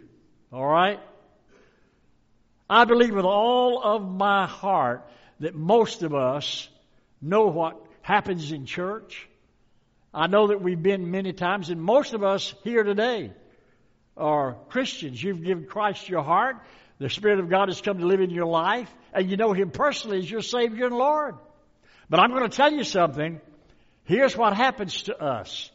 All 0.52 0.66
right? 0.66 1.00
I 2.68 2.84
believe 2.84 3.14
with 3.14 3.24
all 3.24 3.82
of 3.82 4.02
my 4.02 4.46
heart 4.46 5.08
that 5.40 5.54
most 5.54 6.02
of 6.02 6.14
us 6.14 6.68
know 7.20 7.46
what 7.46 7.80
happens 8.02 8.52
in 8.52 8.66
church. 8.66 9.28
I 10.12 10.26
know 10.26 10.48
that 10.48 10.60
we've 10.60 10.82
been 10.82 11.10
many 11.10 11.32
times, 11.32 11.70
and 11.70 11.80
most 11.80 12.12
of 12.12 12.22
us 12.22 12.54
here 12.64 12.82
today 12.82 13.32
are 14.16 14.56
Christians. 14.68 15.22
You've 15.22 15.42
given 15.42 15.64
Christ 15.64 16.08
your 16.08 16.22
heart. 16.22 16.56
The 16.98 17.08
Spirit 17.08 17.40
of 17.40 17.48
God 17.48 17.68
has 17.68 17.80
come 17.80 17.98
to 17.98 18.06
live 18.06 18.20
in 18.20 18.30
your 18.30 18.46
life, 18.46 18.92
and 19.14 19.30
you 19.30 19.36
know 19.36 19.52
Him 19.52 19.70
personally 19.70 20.18
as 20.18 20.30
your 20.30 20.42
Savior 20.42 20.86
and 20.86 20.94
Lord. 20.94 21.36
But 22.10 22.20
I'm 22.20 22.30
going 22.30 22.48
to 22.48 22.54
tell 22.54 22.72
you 22.72 22.84
something. 22.84 23.40
Here's 24.04 24.36
what 24.36 24.54
happens 24.54 25.02
to 25.04 25.16
us. 25.16 25.70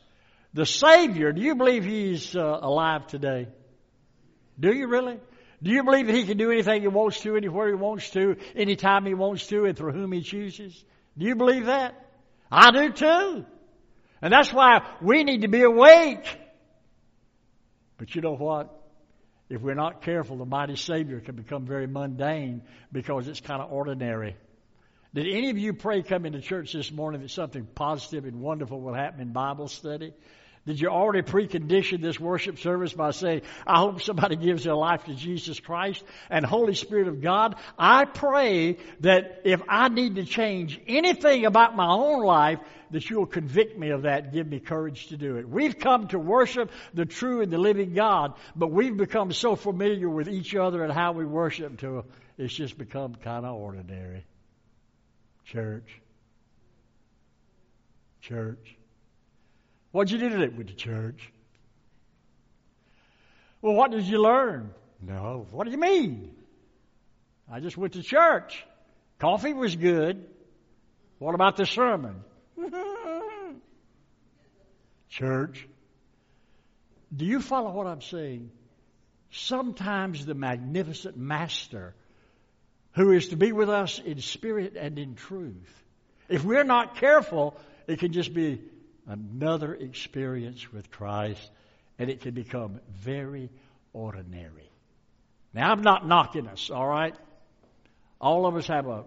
The 0.53 0.65
Savior, 0.65 1.31
do 1.31 1.41
you 1.41 1.55
believe 1.55 1.83
He's 1.83 2.35
uh, 2.35 2.59
alive 2.61 3.07
today? 3.07 3.47
Do 4.59 4.73
you 4.73 4.87
really? 4.87 5.19
Do 5.61 5.71
you 5.71 5.83
believe 5.83 6.07
that 6.07 6.15
He 6.15 6.25
can 6.25 6.37
do 6.37 6.51
anything 6.51 6.81
He 6.81 6.87
wants 6.87 7.19
to, 7.21 7.35
anywhere 7.35 7.69
He 7.69 7.75
wants 7.75 8.09
to, 8.11 8.35
anytime 8.55 9.05
He 9.05 9.13
wants 9.13 9.47
to, 9.47 9.65
and 9.65 9.77
through 9.77 9.93
whom 9.93 10.11
He 10.11 10.21
chooses? 10.21 10.83
Do 11.17 11.25
you 11.25 11.35
believe 11.35 11.65
that? 11.65 11.93
I 12.51 12.71
do 12.71 12.91
too. 12.91 13.45
And 14.21 14.33
that's 14.33 14.53
why 14.53 14.81
we 15.01 15.23
need 15.23 15.41
to 15.41 15.47
be 15.47 15.63
awake. 15.63 16.25
But 17.97 18.13
you 18.15 18.21
know 18.21 18.35
what? 18.35 18.73
If 19.49 19.61
we're 19.61 19.75
not 19.75 20.01
careful, 20.01 20.37
the 20.37 20.45
mighty 20.45 20.75
Savior 20.75 21.19
can 21.19 21.35
become 21.35 21.65
very 21.65 21.87
mundane 21.87 22.63
because 22.91 23.27
it's 23.27 23.39
kind 23.39 23.61
of 23.61 23.71
ordinary. 23.71 24.35
Did 25.13 25.27
any 25.27 25.49
of 25.49 25.57
you 25.57 25.73
pray 25.73 26.03
coming 26.03 26.33
to 26.33 26.41
church 26.41 26.73
this 26.73 26.91
morning 26.91 27.21
that 27.21 27.31
something 27.31 27.65
positive 27.65 28.25
and 28.25 28.41
wonderful 28.41 28.81
will 28.81 28.93
happen 28.93 29.21
in 29.21 29.31
Bible 29.31 29.67
study? 29.67 30.13
Did 30.67 30.81
you 30.81 30.89
already 30.89 31.21
precondition 31.21 32.01
this 32.01 32.19
worship 32.19 32.59
service 32.59 32.91
by 32.91 33.11
saying, 33.11 33.43
I 33.65 33.79
hope 33.79 34.01
somebody 34.01 34.35
gives 34.35 34.65
their 34.65 34.75
life 34.75 35.05
to 35.05 35.15
Jesus 35.15 35.61
Christ 35.61 36.03
and 36.29 36.45
Holy 36.45 36.75
Spirit 36.75 37.07
of 37.07 37.21
God? 37.21 37.55
I 37.79 38.03
pray 38.03 38.77
that 38.99 39.43
if 39.45 39.61
I 39.69 39.87
need 39.87 40.15
to 40.15 40.25
change 40.25 40.77
anything 40.85 41.45
about 41.45 41.77
my 41.77 41.87
own 41.87 42.21
life, 42.21 42.59
that 42.91 43.09
you'll 43.09 43.25
convict 43.25 43.79
me 43.79 43.91
of 43.91 44.01
that 44.01 44.25
and 44.25 44.33
give 44.33 44.45
me 44.45 44.59
courage 44.59 45.07
to 45.07 45.17
do 45.17 45.37
it. 45.37 45.47
We've 45.47 45.79
come 45.79 46.09
to 46.09 46.19
worship 46.19 46.69
the 46.93 47.05
true 47.05 47.39
and 47.41 47.51
the 47.51 47.57
living 47.57 47.93
God, 47.93 48.33
but 48.53 48.69
we've 48.69 48.95
become 48.95 49.31
so 49.31 49.55
familiar 49.55 50.09
with 50.09 50.27
each 50.27 50.53
other 50.53 50.83
and 50.83 50.91
how 50.91 51.13
we 51.13 51.25
worship 51.25 51.79
to 51.79 52.03
it's 52.37 52.53
just 52.53 52.77
become 52.77 53.15
kind 53.15 53.45
of 53.45 53.55
ordinary. 53.55 54.25
Church. 55.45 56.01
Church. 58.21 58.77
What'd 59.97 60.11
you 60.11 60.19
do 60.19 60.29
today? 60.29 60.55
Went 60.55 60.69
to 60.69 60.75
church. 60.75 61.31
Well, 63.63 63.73
what 63.73 63.89
did 63.89 64.03
you 64.03 64.21
learn? 64.21 64.69
No. 65.01 65.47
What 65.49 65.65
do 65.65 65.71
you 65.71 65.79
mean? 65.79 66.35
I 67.51 67.61
just 67.61 67.77
went 67.77 67.93
to 67.93 68.03
church. 68.03 68.63
Coffee 69.17 69.55
was 69.55 69.75
good. 69.75 70.23
What 71.17 71.33
about 71.33 71.57
the 71.57 71.65
sermon? 71.65 72.23
church. 75.09 75.67
Do 77.15 77.25
you 77.25 77.41
follow 77.41 77.71
what 77.71 77.87
I'm 77.87 78.03
saying? 78.03 78.51
Sometimes 79.31 80.27
the 80.27 80.35
magnificent 80.35 81.17
master 81.17 81.95
who 82.91 83.13
is 83.13 83.29
to 83.29 83.35
be 83.35 83.51
with 83.51 83.71
us 83.71 83.97
in 83.97 84.21
spirit 84.21 84.75
and 84.75 84.99
in 84.99 85.15
truth. 85.15 85.83
If 86.29 86.45
we're 86.45 86.65
not 86.65 86.97
careful, 86.97 87.57
it 87.87 87.97
can 87.97 88.13
just 88.13 88.31
be 88.31 88.61
another 89.07 89.73
experience 89.73 90.71
with 90.71 90.91
Christ, 90.91 91.49
and 91.97 92.09
it 92.09 92.21
can 92.21 92.33
become 92.33 92.79
very 92.91 93.49
ordinary. 93.93 94.69
Now, 95.53 95.71
I'm 95.71 95.81
not 95.81 96.07
knocking 96.07 96.47
us, 96.47 96.69
all 96.69 96.87
right? 96.87 97.15
All 98.19 98.45
of 98.45 98.55
us 98.55 98.67
have 98.67 98.87
a, 98.87 99.05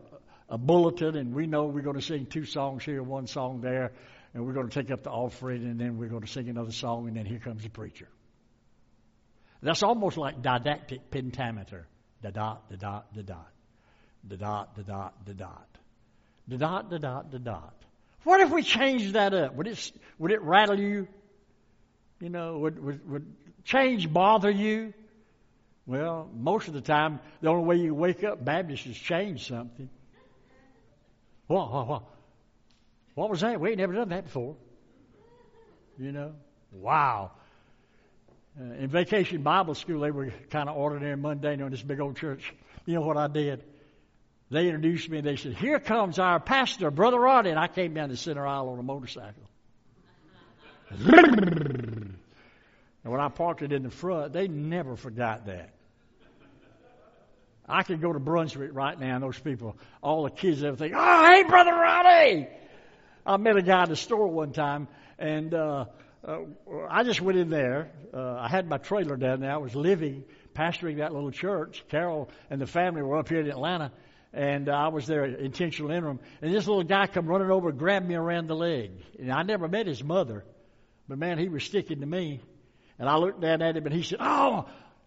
a 0.49 0.59
bulletin, 0.59 1.17
and 1.17 1.35
we 1.35 1.47
know 1.47 1.67
we're 1.67 1.83
going 1.83 1.97
to 1.97 2.03
sing 2.03 2.27
two 2.27 2.45
songs 2.45 2.85
here, 2.85 3.03
one 3.03 3.27
song 3.27 3.61
there, 3.61 3.93
and 4.35 4.47
we're 4.47 4.55
going 4.55 4.69
to 4.69 4.83
take 4.83 4.91
up 4.91 5.03
the 5.03 5.11
offering, 5.11 5.65
and 5.65 5.79
then 5.79 5.99
we're 5.99 6.09
going 6.09 6.23
to 6.23 6.29
sing 6.29 6.49
another 6.49 6.73
song, 6.73 7.07
and 7.07 7.17
then 7.17 7.27
here 7.27 7.39
comes 7.39 7.63
the 7.63 7.69
preacher. 7.69 8.09
That's 9.63 9.83
almost 9.83 10.17
like 10.17 10.41
didactic 10.41 11.11
pentameter. 11.11 11.87
Da 12.23 12.31
dot, 12.31 12.71
da 12.71 12.77
dot, 12.77 13.15
da 13.15 13.23
dot. 13.23 13.53
Da 14.27 14.37
dot, 14.37 14.77
da 14.77 14.83
dot, 14.83 15.25
da 15.25 15.33
dot. 15.33 15.69
Da 16.49 16.57
dot, 16.57 16.91
da 16.91 16.99
dot, 16.99 17.31
da 17.31 17.39
dot. 17.39 17.75
What 18.25 18.41
if 18.41 18.51
we 18.51 18.63
changed 18.63 19.15
that 19.15 19.33
up? 19.35 19.55
Would 19.55 19.67
it, 19.67 19.93
would 20.19 20.31
it 20.31 20.43
rattle 20.43 20.79
you? 20.79 21.09
You 22.21 22.29
know, 22.29 22.59
would, 22.59 22.83
would, 22.83 23.11
would 23.11 23.35
change 23.65 24.13
bother 24.13 24.51
you? 24.51 24.93
Well, 25.87 26.29
most 26.35 26.69
of 26.69 26.75
the 26.75 26.81
time, 26.81 27.21
the 27.41 27.49
only 27.49 27.65
way 27.65 27.77
you 27.77 27.95
wake 27.95 28.23
up 28.23 28.45
Baptist 28.45 28.87
is 28.87 28.97
change 28.97 29.49
something. 29.49 29.89
What, 31.47 31.73
what, 31.73 31.89
what? 31.89 32.03
What 33.15 33.31
was 33.31 33.41
that? 33.41 33.61
We 33.61 33.71
ain't 33.71 33.79
never 33.79 33.95
done 33.95 34.11
that 34.11 34.25
before. 34.25 34.57
You 35.99 36.13
know? 36.13 36.33
Wow. 36.73 37.33
Uh, 38.59 38.75
in 38.75 38.89
vacation 38.89 39.43
Bible 39.43 39.75
school, 39.75 40.01
they 40.01 40.11
were 40.11 40.33
kind 40.51 40.69
of 40.69 40.77
ordinary 40.77 41.17
mundane 41.17 41.63
on 41.63 41.71
this 41.71 41.83
big 41.83 42.01
old 42.01 42.17
church. 42.17 42.53
You 42.87 42.95
know 42.95 43.01
what 43.01 43.17
I 43.17 43.29
did? 43.29 43.65
They 44.51 44.67
introduced 44.67 45.09
me 45.09 45.19
and 45.19 45.27
they 45.27 45.37
said, 45.37 45.55
Here 45.55 45.79
comes 45.79 46.19
our 46.19 46.41
pastor, 46.41 46.91
Brother 46.91 47.21
Roddy. 47.21 47.51
And 47.51 47.59
I 47.59 47.69
came 47.69 47.95
down 47.95 48.09
the 48.09 48.17
center 48.17 48.47
aisle 48.47 48.71
on 48.71 48.79
a 48.79 48.83
motorcycle. 48.83 49.49
and 50.91 52.17
when 53.05 53.21
I 53.21 53.29
parked 53.29 53.63
it 53.63 53.73
in 53.73 53.85
the 53.85 53.91
front, 53.91 54.33
they 54.33 54.49
never 54.49 54.97
forgot 54.97 55.47
that. 55.47 55.71
I 57.69 57.85
could 57.85 58.01
go 58.01 58.13
to 58.13 58.19
Brunswick 58.19 58.71
right 58.73 58.99
now 58.99 59.15
and 59.15 59.23
those 59.23 59.39
people, 59.39 59.77
all 60.03 60.25
the 60.25 60.31
kids, 60.31 60.65
everything, 60.65 60.93
oh, 60.97 61.25
hey, 61.25 61.45
Brother 61.45 61.71
Roddy! 61.71 62.49
I 63.25 63.37
met 63.37 63.57
a 63.57 63.63
guy 63.63 63.85
in 63.85 63.91
the 63.91 63.97
store 63.97 64.27
one 64.27 64.53
time 64.53 64.89
and, 65.21 65.55
uh, 65.55 65.85
uh, 66.27 66.41
I 66.91 67.05
just 67.05 67.21
went 67.21 67.39
in 67.39 67.49
there. 67.49 67.93
Uh, 68.13 68.35
I 68.35 68.49
had 68.49 68.69
my 68.69 68.79
trailer 68.79 69.17
down 69.17 69.41
there. 69.41 69.53
I 69.53 69.57
was 69.57 69.75
living, 69.75 70.25
pastoring 70.55 70.99
that 70.99 71.15
little 71.15 71.31
church. 71.31 71.85
Carol 71.89 72.29
and 72.51 72.61
the 72.61 72.67
family 72.67 73.03
were 73.03 73.17
up 73.17 73.29
here 73.29 73.41
in 73.41 73.49
Atlanta, 73.49 73.93
and 74.33 74.69
I 74.69 74.89
was 74.89 75.07
there 75.07 75.25
intentional 75.25 75.91
interim. 75.91 76.21
And 76.41 76.55
this 76.55 76.67
little 76.67 76.85
guy 76.85 77.07
come 77.07 77.27
running 77.27 77.51
over 77.51 77.73
grabbed 77.73 78.07
me 78.07 78.15
around 78.15 78.47
the 78.47 78.55
leg. 78.55 78.93
And 79.19 79.33
I 79.33 79.43
never 79.43 79.69
met 79.69 79.87
his 79.87 80.03
mother, 80.03 80.45
but 81.09 81.19
man, 81.19 81.39
he 81.39 81.49
was 81.49 81.65
sticking 81.65 82.01
to 82.01 82.07
me. 82.07 82.41
And 82.99 83.09
I 83.09 83.17
looked 83.17 83.41
down 83.41 83.63
at 83.63 83.77
him, 83.77 83.87
and 83.87 83.95
he 83.95 84.03
said, 84.03 84.19
"Oh." 84.21 84.67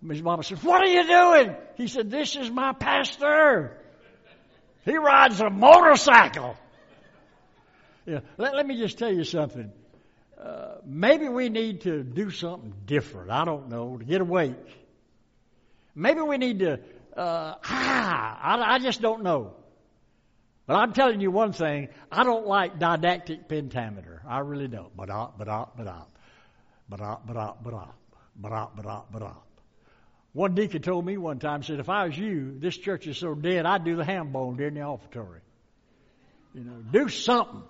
His 0.09 0.21
mama 0.21 0.43
said, 0.43 0.61
"What 0.63 0.81
are 0.81 0.91
you 0.91 1.07
doing?" 1.07 1.55
He 1.77 1.87
said, 1.87 2.11
"This 2.11 2.35
is 2.35 2.51
my 2.51 2.73
pastor. 2.73 3.77
He 4.83 4.97
rides 4.97 5.39
a 5.39 5.49
motorcycle." 5.49 6.57
Yeah, 8.05 8.19
let, 8.37 8.53
let 8.53 8.67
me 8.67 8.77
just 8.77 8.97
tell 8.97 9.13
you 9.13 9.23
something. 9.23 9.71
Uh, 10.37 10.75
maybe 10.85 11.29
we 11.29 11.47
need 11.47 11.81
to 11.81 12.03
do 12.03 12.31
something 12.31 12.73
different. 12.85 13.31
I 13.31 13.45
don't 13.45 13.69
know 13.69 13.97
to 13.97 14.03
get 14.03 14.19
awake. 14.19 14.57
Maybe 15.95 16.19
we 16.19 16.37
need 16.37 16.59
to 16.59 16.79
uh, 17.15 17.55
ah, 17.63 18.39
I, 18.41 18.75
I 18.75 18.79
just 18.79 19.01
don't 19.01 19.23
know. 19.23 19.53
But 20.65 20.75
I'm 20.75 20.93
telling 20.93 21.19
you 21.19 21.29
one 21.29 21.51
thing, 21.51 21.89
I 22.11 22.23
don't 22.23 22.47
like 22.47 22.79
didactic 22.79 23.49
pentameter. 23.49 24.21
I 24.27 24.39
really 24.39 24.67
don't. 24.67 24.95
But 24.95 25.09
up, 25.09 25.37
but 25.37 25.49
up, 25.49 25.75
but 25.77 25.87
up, 25.87 26.17
but 26.87 27.01
up, 27.01 27.27
but 27.27 27.37
up, 27.37 27.63
but 27.63 27.73
up, 27.73 28.75
but 28.75 28.85
up, 28.85 29.07
but 29.11 29.21
up. 29.21 29.47
One 30.31 30.55
deacon 30.55 30.81
told 30.81 31.05
me 31.05 31.17
one 31.17 31.39
time, 31.39 31.61
said, 31.63 31.79
if 31.79 31.89
I 31.89 32.05
was 32.07 32.17
you, 32.17 32.57
this 32.57 32.75
church 32.75 33.05
is 33.07 33.17
so 33.17 33.35
dead, 33.35 33.65
I'd 33.65 33.83
do 33.83 33.95
the 33.95 34.05
ham 34.05 34.31
bone 34.31 34.55
during 34.55 34.73
the 34.73 34.81
offertory. 34.81 35.41
You 36.55 36.63
know, 36.63 36.77
do 36.91 37.09
something. 37.09 37.63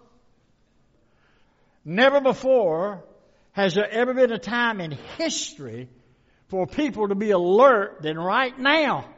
Never 1.83 2.21
before 2.21 3.03
has 3.51 3.75
there 3.75 3.89
ever 3.89 4.13
been 4.13 4.31
a 4.31 4.39
time 4.39 4.79
in 4.79 4.91
history 5.17 5.89
for 6.47 6.67
people 6.67 7.09
to 7.09 7.15
be 7.15 7.31
alert 7.31 8.01
than 8.01 8.17
right 8.17 8.57
now. 8.57 9.09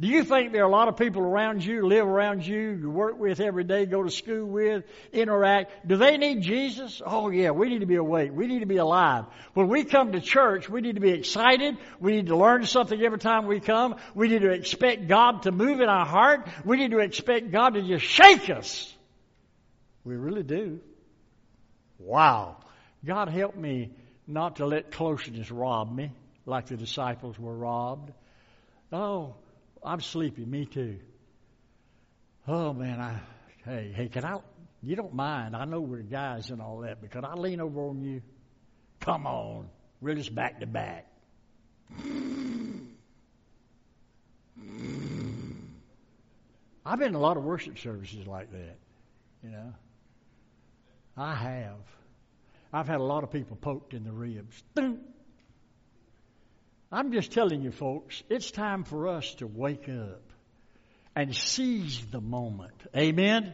Do 0.00 0.08
you 0.08 0.24
think 0.24 0.52
there 0.52 0.62
are 0.64 0.68
a 0.68 0.72
lot 0.72 0.88
of 0.88 0.96
people 0.96 1.22
around 1.22 1.64
you, 1.64 1.86
live 1.86 2.04
around 2.04 2.44
you, 2.44 2.70
you 2.70 2.90
work 2.90 3.16
with 3.16 3.38
every 3.38 3.62
day, 3.62 3.86
go 3.86 4.02
to 4.02 4.10
school 4.10 4.44
with, 4.44 4.82
interact? 5.12 5.86
Do 5.86 5.96
they 5.96 6.16
need 6.16 6.42
Jesus? 6.42 7.00
Oh 7.04 7.30
yeah, 7.30 7.52
we 7.52 7.68
need 7.68 7.78
to 7.78 7.86
be 7.86 7.94
awake. 7.94 8.32
We 8.34 8.48
need 8.48 8.60
to 8.60 8.66
be 8.66 8.78
alive. 8.78 9.26
When 9.52 9.68
we 9.68 9.84
come 9.84 10.10
to 10.10 10.20
church, 10.20 10.68
we 10.68 10.80
need 10.80 10.96
to 10.96 11.00
be 11.00 11.10
excited. 11.10 11.78
We 12.00 12.16
need 12.16 12.26
to 12.26 12.36
learn 12.36 12.66
something 12.66 13.00
every 13.00 13.20
time 13.20 13.46
we 13.46 13.60
come. 13.60 13.94
We 14.16 14.26
need 14.26 14.42
to 14.42 14.50
expect 14.50 15.06
God 15.06 15.42
to 15.42 15.52
move 15.52 15.80
in 15.80 15.88
our 15.88 16.06
heart. 16.06 16.48
We 16.64 16.76
need 16.76 16.90
to 16.90 16.98
expect 16.98 17.52
God 17.52 17.74
to 17.74 17.82
just 17.82 18.04
shake 18.04 18.50
us. 18.50 18.92
We 20.02 20.16
really 20.16 20.42
do. 20.42 20.80
Wow. 22.00 22.56
God 23.04 23.28
help 23.28 23.54
me 23.54 23.92
not 24.26 24.56
to 24.56 24.66
let 24.66 24.90
closeness 24.90 25.52
rob 25.52 25.94
me 25.94 26.10
like 26.46 26.66
the 26.66 26.76
disciples 26.76 27.38
were 27.38 27.54
robbed. 27.54 28.12
Oh, 28.92 29.36
I'm 29.84 30.00
sleepy. 30.00 30.44
Me 30.44 30.64
too. 30.64 30.98
Oh 32.48 32.72
man, 32.72 33.00
I 33.00 33.20
hey 33.64 33.92
hey 33.94 34.08
can 34.08 34.24
I? 34.24 34.38
You 34.82 34.96
don't 34.96 35.14
mind? 35.14 35.56
I 35.56 35.64
know 35.64 35.80
we're 35.80 36.02
guys 36.02 36.50
and 36.50 36.60
all 36.60 36.80
that, 36.80 37.00
but 37.00 37.10
can 37.10 37.24
I 37.24 37.34
lean 37.34 37.60
over 37.60 37.80
on 37.80 38.02
you? 38.02 38.22
Come 39.00 39.26
on, 39.26 39.68
we're 40.00 40.14
just 40.14 40.34
back 40.34 40.60
to 40.60 40.66
back. 40.66 41.06
I've 46.86 46.98
been 46.98 47.08
in 47.08 47.14
a 47.14 47.20
lot 47.20 47.36
of 47.36 47.44
worship 47.44 47.78
services 47.78 48.26
like 48.26 48.50
that, 48.52 48.76
you 49.42 49.50
know. 49.50 49.72
I 51.16 51.34
have. 51.34 51.78
I've 52.72 52.88
had 52.88 53.00
a 53.00 53.04
lot 53.04 53.24
of 53.24 53.30
people 53.30 53.56
poked 53.56 53.94
in 53.94 54.04
the 54.04 54.12
ribs. 54.12 54.62
I'm 56.94 57.10
just 57.10 57.32
telling 57.32 57.62
you, 57.62 57.72
folks, 57.72 58.22
it's 58.30 58.52
time 58.52 58.84
for 58.84 59.08
us 59.08 59.34
to 59.38 59.48
wake 59.48 59.88
up 59.88 60.22
and 61.16 61.34
seize 61.34 62.00
the 62.12 62.20
moment. 62.20 62.70
Amen? 62.96 63.52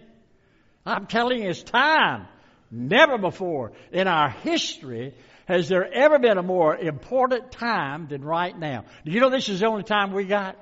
I'm 0.85 1.06
telling 1.06 1.42
you, 1.42 1.49
it's 1.49 1.62
time. 1.62 2.26
Never 2.70 3.16
before 3.16 3.73
in 3.92 4.09
our 4.09 4.28
history 4.28 5.14
has 5.47 5.70
there 5.70 5.90
ever 5.90 6.18
been 6.18 6.37
a 6.37 6.42
more 6.42 6.76
important 6.76 7.50
time 7.50 8.09
than 8.09 8.23
right 8.23 8.56
now. 8.56 8.85
Do 9.06 9.11
you 9.11 9.20
know 9.20 9.30
this 9.30 9.49
is 9.49 9.61
the 9.61 9.68
only 9.68 9.85
time 9.85 10.12
we 10.12 10.25
got? 10.25 10.59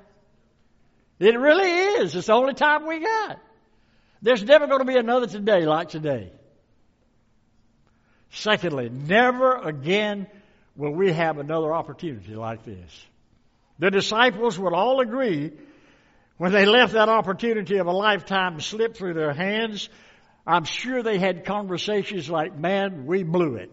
It 1.18 1.36
really 1.36 1.70
is. 2.00 2.14
It's 2.14 2.28
the 2.28 2.34
only 2.34 2.54
time 2.54 2.86
we 2.86 3.00
got. 3.00 3.40
There's 4.22 4.44
never 4.44 4.68
going 4.68 4.78
to 4.78 4.84
be 4.84 4.96
another 4.96 5.26
today 5.26 5.66
like 5.66 5.88
today. 5.88 6.30
Secondly, 8.30 8.88
never 8.88 9.56
again 9.56 10.28
will 10.78 10.92
we 10.92 11.12
have 11.12 11.38
another 11.38 11.74
opportunity 11.74 12.34
like 12.34 12.64
this. 12.64 13.06
The 13.80 13.90
disciples 13.90 14.58
would 14.58 14.72
all 14.72 15.00
agree 15.00 15.50
when 16.38 16.52
they 16.52 16.64
left 16.64 16.92
that 16.94 17.08
opportunity 17.08 17.76
of 17.78 17.88
a 17.88 17.92
lifetime 17.92 18.60
slip 18.60 18.96
through 18.96 19.14
their 19.14 19.34
hands. 19.34 19.88
I'm 20.46 20.64
sure 20.64 21.02
they 21.02 21.18
had 21.18 21.44
conversations 21.44 22.30
like, 22.30 22.56
man, 22.56 23.06
we 23.06 23.24
blew 23.24 23.56
it. 23.56 23.72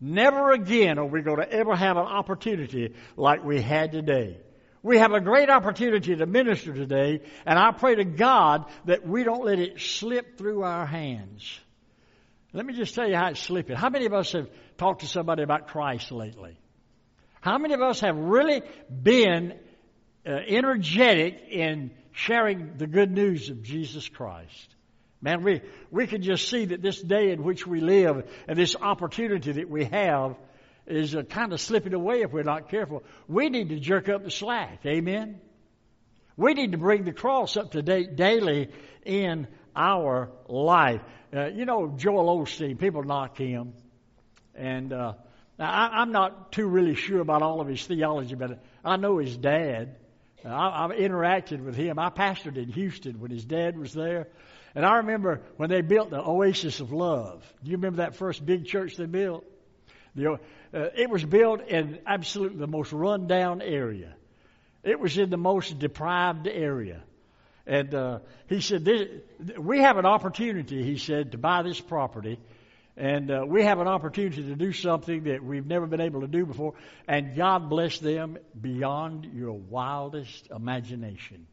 Never 0.00 0.50
again 0.50 0.98
are 0.98 1.06
we 1.06 1.22
going 1.22 1.38
to 1.38 1.50
ever 1.50 1.74
have 1.74 1.96
an 1.96 2.04
opportunity 2.04 2.94
like 3.16 3.44
we 3.44 3.62
had 3.62 3.92
today. 3.92 4.36
We 4.82 4.98
have 4.98 5.12
a 5.12 5.20
great 5.20 5.48
opportunity 5.48 6.16
to 6.16 6.26
minister 6.26 6.74
today, 6.74 7.22
and 7.46 7.58
I 7.58 7.70
pray 7.70 7.94
to 7.94 8.04
God 8.04 8.66
that 8.84 9.06
we 9.06 9.22
don't 9.22 9.44
let 9.44 9.58
it 9.58 9.80
slip 9.80 10.36
through 10.36 10.62
our 10.62 10.84
hands. 10.84 11.58
Let 12.54 12.64
me 12.66 12.72
just 12.72 12.94
tell 12.94 13.08
you 13.08 13.16
how 13.16 13.30
it's 13.30 13.40
slipping. 13.40 13.74
How 13.74 13.90
many 13.90 14.06
of 14.06 14.14
us 14.14 14.30
have 14.32 14.48
talked 14.78 15.00
to 15.00 15.08
somebody 15.08 15.42
about 15.42 15.66
Christ 15.66 16.12
lately? 16.12 16.56
How 17.40 17.58
many 17.58 17.74
of 17.74 17.82
us 17.82 18.00
have 18.00 18.16
really 18.16 18.62
been 18.88 19.58
uh, 20.24 20.30
energetic 20.30 21.48
in 21.50 21.90
sharing 22.12 22.76
the 22.76 22.86
good 22.86 23.10
news 23.10 23.50
of 23.50 23.64
Jesus 23.64 24.08
Christ? 24.08 24.74
Man, 25.20 25.42
we, 25.42 25.62
we 25.90 26.06
can 26.06 26.22
just 26.22 26.48
see 26.48 26.66
that 26.66 26.80
this 26.80 27.02
day 27.02 27.32
in 27.32 27.42
which 27.42 27.66
we 27.66 27.80
live 27.80 28.24
and 28.46 28.56
this 28.56 28.76
opportunity 28.76 29.50
that 29.52 29.68
we 29.68 29.86
have 29.86 30.36
is 30.86 31.16
uh, 31.16 31.22
kind 31.22 31.52
of 31.52 31.60
slipping 31.60 31.92
away 31.92 32.22
if 32.22 32.30
we're 32.30 32.44
not 32.44 32.68
careful. 32.68 33.02
We 33.26 33.48
need 33.48 33.70
to 33.70 33.80
jerk 33.80 34.08
up 34.08 34.22
the 34.22 34.30
slack. 34.30 34.86
Amen? 34.86 35.40
We 36.36 36.54
need 36.54 36.70
to 36.70 36.78
bring 36.78 37.02
the 37.02 37.12
cross 37.12 37.56
up 37.56 37.72
to 37.72 37.82
date 37.82 38.14
daily 38.14 38.68
in 39.04 39.48
our 39.74 40.30
life. 40.48 41.00
Uh, 41.34 41.46
you 41.46 41.64
know, 41.64 41.94
Joel 41.96 42.40
Osteen, 42.40 42.78
people 42.78 43.02
knock 43.02 43.36
him. 43.38 43.74
And 44.54 44.92
uh, 44.92 45.14
I, 45.58 46.02
am 46.02 46.12
not 46.12 46.52
too 46.52 46.66
really 46.66 46.94
sure 46.94 47.20
about 47.20 47.42
all 47.42 47.60
of 47.60 47.66
his 47.66 47.84
theology, 47.84 48.34
but 48.34 48.62
I 48.84 48.96
know 48.96 49.18
his 49.18 49.36
dad. 49.36 49.96
Uh, 50.44 50.48
I, 50.48 50.84
I've 50.84 50.92
interacted 50.92 51.64
with 51.64 51.74
him. 51.74 51.98
I 51.98 52.10
pastored 52.10 52.56
in 52.56 52.68
Houston 52.70 53.20
when 53.20 53.30
his 53.30 53.44
dad 53.44 53.78
was 53.78 53.92
there. 53.92 54.28
And 54.74 54.84
I 54.84 54.96
remember 54.96 55.42
when 55.56 55.70
they 55.70 55.82
built 55.82 56.10
the 56.10 56.20
Oasis 56.20 56.80
of 56.80 56.92
Love. 56.92 57.44
Do 57.62 57.70
you 57.70 57.76
remember 57.76 57.98
that 57.98 58.16
first 58.16 58.44
big 58.44 58.66
church 58.66 58.96
they 58.96 59.06
built? 59.06 59.44
The, 60.16 60.32
uh, 60.32 60.36
it 60.72 61.10
was 61.10 61.24
built 61.24 61.66
in 61.68 61.98
absolutely 62.06 62.58
the 62.58 62.66
most 62.66 62.92
rundown 62.92 63.62
area. 63.62 64.14
It 64.82 65.00
was 65.00 65.16
in 65.16 65.30
the 65.30 65.36
most 65.36 65.78
deprived 65.78 66.46
area. 66.46 67.02
And 67.66 67.94
uh, 67.94 68.18
he 68.48 68.60
said, 68.60 69.22
We 69.58 69.80
have 69.80 69.96
an 69.96 70.06
opportunity, 70.06 70.82
he 70.82 70.98
said, 70.98 71.32
to 71.32 71.38
buy 71.38 71.62
this 71.62 71.80
property. 71.80 72.38
And 72.96 73.30
uh, 73.30 73.44
we 73.46 73.64
have 73.64 73.80
an 73.80 73.88
opportunity 73.88 74.44
to 74.44 74.54
do 74.54 74.72
something 74.72 75.24
that 75.24 75.42
we've 75.42 75.66
never 75.66 75.86
been 75.86 76.00
able 76.00 76.20
to 76.20 76.28
do 76.28 76.46
before. 76.46 76.74
And 77.08 77.36
God 77.36 77.68
bless 77.68 77.98
them 77.98 78.38
beyond 78.60 79.28
your 79.32 79.52
wildest 79.52 80.48
imagination 80.54 81.46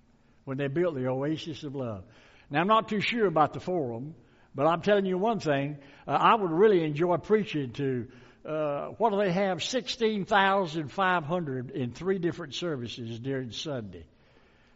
when 0.45 0.57
they 0.57 0.67
built 0.67 0.95
the 0.95 1.07
Oasis 1.07 1.63
of 1.63 1.75
Love. 1.75 2.03
Now, 2.51 2.61
I'm 2.61 2.67
not 2.67 2.89
too 2.89 3.01
sure 3.01 3.25
about 3.25 3.53
the 3.53 3.59
forum, 3.59 4.13
but 4.53 4.67
I'm 4.67 4.81
telling 4.81 5.05
you 5.05 5.17
one 5.17 5.39
thing. 5.39 5.77
Uh, 6.07 6.11
I 6.11 6.35
would 6.35 6.51
really 6.51 6.83
enjoy 6.83 7.17
preaching 7.17 7.71
to, 7.73 8.07
uh, 8.47 8.87
what 8.97 9.11
do 9.11 9.17
they 9.17 9.31
have? 9.31 9.63
16,500 9.63 11.71
in 11.71 11.91
three 11.91 12.19
different 12.19 12.53
services 12.53 13.19
during 13.19 13.51
Sunday. 13.51 14.05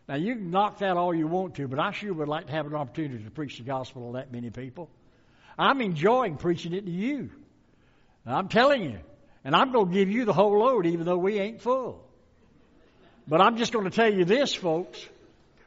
Now, 0.08 0.16
you 0.16 0.36
can 0.36 0.52
knock 0.52 0.80
that 0.80 0.98
all 0.98 1.16
you 1.16 1.28
want 1.28 1.56
to, 1.56 1.68
but 1.68 1.80
I 1.80 1.92
sure 1.92 2.14
would 2.14 2.28
like 2.28 2.48
to 2.48 2.52
have 2.52 2.68
an 2.68 2.76
opportunity 2.76 3.24
to 3.24 3.32
preach 3.32 3.58
the 3.58 3.64
gospel 3.64 4.12
to 4.12 4.18
that 4.18 4.32
many 4.32 4.52
people. 4.52 4.90
I'm 5.58 5.82
enjoying 5.82 6.38
preaching 6.38 6.74
it 6.74 6.86
to 6.86 6.92
you. 6.92 7.32
I'm 8.26 8.48
telling 8.48 8.84
you. 8.84 9.00
And 9.44 9.56
I'm 9.56 9.72
going 9.72 9.90
to 9.90 9.94
give 9.94 10.10
you 10.10 10.26
the 10.26 10.34
whole 10.34 10.60
load 10.60 10.86
even 10.86 11.06
though 11.06 11.18
we 11.18 11.40
ain't 11.40 11.62
full. 11.62 12.04
But 13.28 13.42
I'm 13.42 13.58
just 13.58 13.72
going 13.72 13.86
to 13.86 13.92
tell 13.92 14.12
you 14.12 14.26
this, 14.26 14.54
folks. 14.54 15.04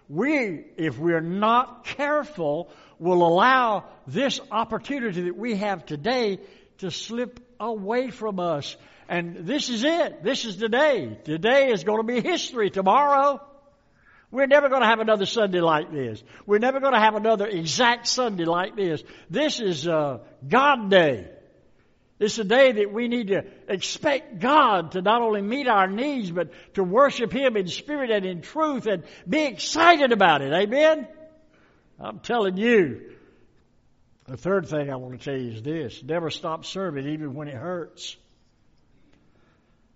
We, 0.08 0.64
if 0.76 0.98
we're 0.98 1.20
not 1.20 1.84
careful, 1.84 2.70
will 2.98 3.26
allow 3.26 3.84
this 4.06 4.40
opportunity 4.50 5.22
that 5.22 5.36
we 5.36 5.56
have 5.56 5.84
today 5.84 6.38
to 6.78 6.90
slip 6.90 7.40
away 7.60 8.10
from 8.10 8.40
us. 8.40 8.76
And 9.08 9.46
this 9.46 9.68
is 9.68 9.84
it. 9.84 10.22
This 10.22 10.44
is 10.44 10.56
today. 10.56 11.18
Today 11.24 11.70
is 11.70 11.84
going 11.84 12.06
to 12.06 12.12
be 12.12 12.20
history 12.20 12.70
tomorrow. 12.70 13.40
We're 14.30 14.46
never 14.46 14.68
going 14.68 14.82
to 14.82 14.86
have 14.86 15.00
another 15.00 15.24
Sunday 15.24 15.60
like 15.60 15.90
this. 15.90 16.22
We're 16.44 16.58
never 16.58 16.80
going 16.80 16.92
to 16.92 17.00
have 17.00 17.14
another 17.14 17.46
exact 17.46 18.06
Sunday 18.06 18.44
like 18.44 18.76
this. 18.76 19.02
This 19.30 19.60
is 19.60 19.88
uh, 19.88 20.18
God 20.46 20.90
Day. 20.90 21.30
It's 22.18 22.38
a 22.38 22.44
day 22.44 22.72
that 22.72 22.92
we 22.92 23.06
need 23.06 23.28
to 23.28 23.44
expect 23.68 24.40
God 24.40 24.92
to 24.92 25.02
not 25.02 25.22
only 25.22 25.40
meet 25.40 25.68
our 25.68 25.86
needs, 25.86 26.30
but 26.30 26.50
to 26.74 26.82
worship 26.82 27.32
Him 27.32 27.56
in 27.56 27.68
spirit 27.68 28.10
and 28.10 28.26
in 28.26 28.42
truth 28.42 28.86
and 28.86 29.04
be 29.26 29.44
excited 29.44 30.12
about 30.12 30.42
it. 30.42 30.52
Amen? 30.52 31.06
I'm 32.00 32.18
telling 32.18 32.56
you. 32.56 33.12
The 34.26 34.36
third 34.36 34.68
thing 34.68 34.90
I 34.90 34.96
want 34.96 35.18
to 35.18 35.24
tell 35.24 35.40
you 35.40 35.52
is 35.52 35.62
this 35.62 36.02
never 36.02 36.28
stop 36.28 36.66
serving 36.66 37.08
even 37.08 37.34
when 37.34 37.48
it 37.48 37.54
hurts. 37.54 38.14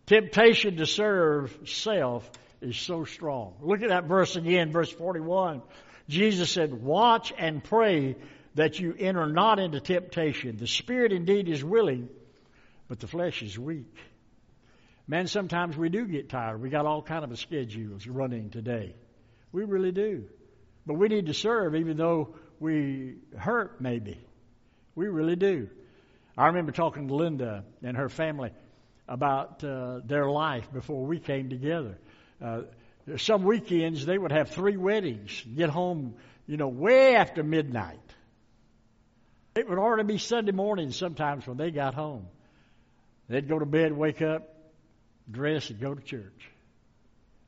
Temptation 0.07 0.77
to 0.79 0.87
serve 0.87 1.57
self 1.67 2.31
is 2.63 2.77
so 2.77 3.05
strong. 3.05 3.55
Look 3.61 3.83
at 3.83 3.89
that 3.89 4.05
verse 4.05 4.37
again, 4.37 4.73
verse 4.73 4.91
41. 4.91 5.63
Jesus 6.09 6.51
said, 6.51 6.73
Watch 6.73 7.33
and 7.37 7.63
pray 7.63 8.17
that 8.55 8.79
you 8.79 8.95
enter 8.99 9.27
not 9.27 9.59
into 9.59 9.81
temptation. 9.81 10.57
The 10.57 10.67
spirit 10.67 11.13
indeed 11.13 11.49
is 11.49 11.65
willing, 11.65 12.09
but 12.89 13.01
the 13.01 13.07
flesh 13.07 13.43
is 13.43 13.59
weak. 13.59 13.97
Man, 15.09 15.27
sometimes 15.27 15.77
we 15.77 15.89
do 15.89 16.07
get 16.07 16.29
tired. 16.29 16.61
We 16.61 16.69
got 16.69 16.87
all 16.87 17.03
kind 17.03 17.25
of 17.25 17.39
schedules 17.39 18.07
running 18.07 18.51
today. 18.51 18.95
We 19.51 19.65
really 19.65 19.93
do. 19.93 20.25
But 20.87 20.95
we 20.95 21.09
need 21.09 21.27
to 21.27 21.35
serve 21.35 21.75
even 21.75 21.97
though 21.97 22.35
we 22.61 23.17
hurt 23.37 23.81
maybe. 23.81 24.19
We 24.95 25.09
really 25.09 25.37
do. 25.37 25.69
I 26.37 26.47
remember 26.47 26.73
talking 26.73 27.09
to 27.09 27.15
Linda 27.15 27.65
and 27.83 27.97
her 27.97 28.09
family 28.09 28.53
about 29.09 29.63
uh, 29.65 30.01
their 30.05 30.31
life 30.31 30.73
before 30.73 31.05
we 31.05 31.19
came 31.19 31.51
together. 31.51 31.99
Uh, 32.43 32.63
some 33.17 33.45
weekends 33.45 34.05
they 34.05 34.19
would 34.19 34.33
have 34.33 34.51
three 34.51 34.77
weddings, 34.77 35.45
get 35.55 35.71
home, 35.71 36.15
you 36.47 36.57
know, 36.57 36.69
way 36.69 37.15
after 37.15 37.43
midnight. 37.43 37.99
It 39.55 39.69
would 39.69 39.79
already 39.79 40.05
be 40.05 40.19
Sunday 40.19 40.53
morning 40.53 40.93
sometimes 40.93 41.47
when 41.47 41.57
they 41.57 41.71
got 41.71 41.95
home. 41.95 42.27
They'd 43.29 43.49
go 43.49 43.59
to 43.59 43.67
bed, 43.67 43.93
wake 43.93 44.23
up, 44.23 44.49
dress, 45.31 45.71
and 45.71 45.81
go 45.81 45.95
to 45.95 46.03
church. 46.03 46.49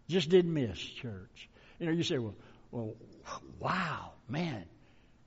Just 0.09 0.29
didn't 0.29 0.53
miss 0.53 0.79
church. 0.79 1.49
You 1.79 1.87
know, 1.87 1.93
you 1.93 2.03
say, 2.03 2.19
well, 2.19 2.35
well, 2.71 2.95
wow, 3.59 4.13
man, 4.29 4.65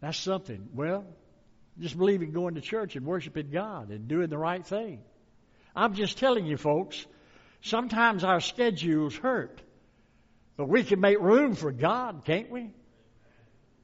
that's 0.02 0.18
something. 0.18 0.70
Well, 0.74 1.06
just 1.80 1.98
believe 1.98 2.22
in 2.22 2.32
going 2.32 2.56
to 2.56 2.62
church 2.62 2.96
and 2.96 3.06
worshiping 3.06 3.50
God 3.52 3.90
and 3.90 4.08
doing 4.08 4.30
the 4.30 4.38
right 4.38 4.66
thing. 4.66 5.02
I'm 5.76 5.94
just 5.94 6.18
telling 6.18 6.46
you, 6.46 6.58
folks, 6.58 7.06
Sometimes 7.62 8.24
our 8.24 8.40
schedules 8.40 9.16
hurt. 9.16 9.62
But 10.56 10.68
we 10.68 10.84
can 10.84 11.00
make 11.00 11.20
room 11.20 11.56
for 11.56 11.72
God, 11.72 12.24
can't 12.26 12.50
we? 12.50 12.72